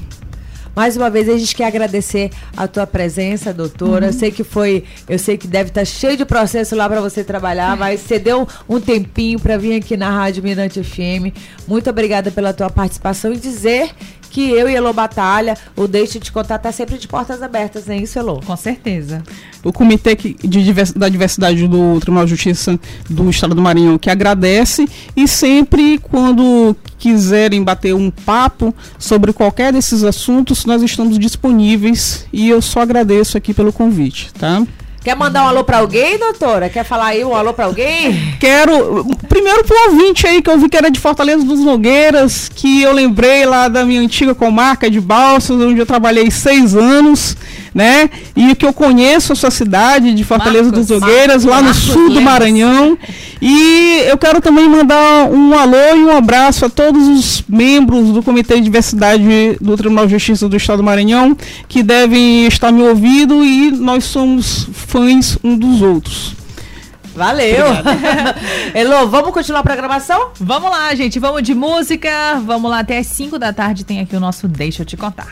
Mais 0.79 0.97
uma 0.97 1.11
vez 1.11 1.29
a 1.29 1.37
gente 1.37 1.57
quer 1.57 1.65
agradecer 1.65 2.31
a 2.57 2.69
tua 2.69 2.87
presença, 2.87 3.53
doutora. 3.53 4.07
Eu 4.07 4.13
sei 4.13 4.31
que 4.31 4.45
foi, 4.45 4.85
eu 5.09 5.19
sei 5.19 5.37
que 5.37 5.49
deve 5.49 5.71
estar 5.71 5.85
cheio 5.85 6.17
de 6.17 6.25
processo 6.25 6.77
lá 6.77 6.89
para 6.89 7.01
você 7.01 7.25
trabalhar, 7.25 7.77
mas 7.77 7.99
você 7.99 8.17
deu 8.17 8.47
um 8.69 8.81
tempinho 8.81 9.41
para 9.41 9.57
vir 9.57 9.75
aqui 9.75 9.97
na 9.97 10.09
Rádio 10.09 10.41
Mirante 10.41 10.81
FM. 10.81 11.35
Muito 11.67 11.91
obrigada 11.91 12.31
pela 12.31 12.53
tua 12.53 12.71
participação 12.71 13.33
e 13.33 13.37
dizer 13.37 13.91
que 14.31 14.51
eu 14.51 14.69
e 14.69 14.75
Elô 14.75 14.93
Batalha, 14.93 15.57
o 15.77 15.87
Deixa 15.89 16.19
de 16.21 16.31
Contar, 16.31 16.59
tá 16.59 16.71
sempre 16.73 16.99
de 16.99 17.09
portas 17.09 17.43
abertas, 17.43 17.87
não 17.87 17.95
é 17.95 17.99
isso, 17.99 18.19
Elô? 18.19 18.41
Com 18.45 18.57
certeza. 18.57 19.23
o 19.65 19.73
Comitê 19.73 20.15
de 20.15 20.35
Divers- 20.63 20.93
da 20.93 21.09
Diversidade 21.09 21.67
do 21.67 21.99
Tribunal 22.01 22.25
de 22.25 22.31
Justiça 22.31 22.79
do 23.11 23.29
Estado 23.29 23.55
do 23.55 23.61
Maranhão 23.63 23.99
que 23.99 24.09
agradece 24.11 24.87
e 25.17 25.27
sempre 25.27 25.99
quando 25.99 26.77
quiserem 26.99 27.63
bater 27.63 27.95
um 27.95 28.11
papo 28.11 28.75
sobre 28.99 29.33
qualquer 29.33 29.73
desses 29.73 30.03
assuntos, 30.05 30.65
nós 30.65 30.83
estamos 30.83 31.19
disponíveis 31.19 32.27
e 32.33 32.49
eu 32.49 32.61
só 32.63 32.81
agradeço 32.81 33.37
aqui 33.37 33.53
pelo 33.55 33.73
convite, 33.73 34.33
tá? 34.35 34.63
Quer 35.03 35.15
mandar 35.17 35.45
um 35.45 35.49
alô 35.49 35.65
para 35.65 35.79
alguém, 35.79 36.19
doutora? 36.19 36.69
Quer 36.69 36.85
falar 36.85 37.07
aí 37.07 37.25
um 37.25 37.35
alô 37.35 37.55
para 37.55 37.65
alguém? 37.67 38.35
Quero, 38.39 39.05
primeiro 39.29 39.65
pro 39.65 39.77
ouvinte 39.91 40.27
aí 40.27 40.43
que 40.43 40.51
eu 40.51 40.59
vi 40.59 40.69
que 40.69 40.77
era 40.77 40.91
de 40.91 40.99
Fortaleza 40.99 41.45
dos 41.45 41.61
Nogueiras, 41.61 42.51
que 42.53 42.83
eu 42.83 42.93
lembrei 42.93 43.45
lá 43.45 43.69
da 43.69 43.85
minha 43.85 44.01
antiga 44.01 44.35
comarca 44.35 44.91
de 44.91 45.01
Balsas, 45.01 45.61
onde 45.61 45.79
eu 45.79 45.87
trabalhei 45.87 46.31
seis 46.31 46.75
anos, 46.75 47.37
né? 47.75 48.11
E 48.35 48.55
que 48.55 48.67
eu 48.67 48.73
conheço 48.73 49.33
a 49.33 49.37
sua 49.37 49.51
cidade 49.51 50.15
de 50.15 50.25
Fortaleza 50.25 50.71
Marcos, 50.71 50.87
dos 50.87 51.01
Nogueiras, 51.01 51.45
lá 51.45 51.59
no 51.59 51.65
Marcos 51.65 51.83
sul 51.83 52.11
do. 52.11 52.21
Maranhão. 52.21 52.99
E 53.41 54.03
eu 54.07 54.19
quero 54.19 54.41
também 54.41 54.69
mandar 54.69 55.31
um 55.31 55.57
alô 55.57 55.97
e 55.97 56.05
um 56.05 56.17
abraço 56.17 56.65
a 56.65 56.69
todos 56.69 57.07
os 57.07 57.45
membros 57.49 58.09
do 58.09 58.23
Comitê 58.23 58.57
de 58.57 58.63
Diversidade 58.63 59.23
do 59.61 59.77
Tribunal 59.77 60.07
de 60.07 60.13
Justiça 60.13 60.49
do 60.49 60.57
Estado 60.57 60.79
do 60.79 60.85
Maranhão, 60.85 61.37
que 61.69 61.83
devem 61.83 62.47
estar 62.47 62.73
me 62.73 62.83
ouvindo 62.83 63.45
e 63.45 63.71
nós 63.71 64.05
somos 64.05 64.69
fãs 64.73 65.39
um 65.45 65.57
dos 65.57 65.83
outros. 65.83 66.38
Valeu! 67.19 67.67
Elô, 68.73 69.09
vamos 69.09 69.33
continuar 69.33 69.59
a 69.59 69.65
programação? 69.65 70.31
Vamos 70.39 70.71
lá, 70.71 70.95
gente. 70.95 71.19
Vamos 71.19 71.43
de 71.43 71.53
música. 71.53 72.41
Vamos 72.45 72.71
lá, 72.71 72.79
até 72.79 72.99
as 72.99 73.09
5 73.09 73.37
da 73.41 73.53
tarde 73.53 73.85
tem 73.85 73.99
aqui 73.99 74.15
o 74.15 74.21
nosso 74.21 74.47
Deixa 74.47 74.83
eu 74.83 74.87
te 74.87 74.97
contar. 74.97 75.27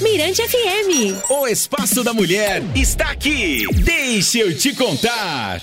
Mirante 0.00 0.40
FM. 0.46 1.28
O 1.28 1.48
Espaço 1.48 2.04
da 2.04 2.14
Mulher 2.14 2.62
está 2.72 3.10
aqui. 3.10 3.64
Deixa 3.82 4.38
eu 4.38 4.56
te 4.56 4.72
contar. 4.74 5.60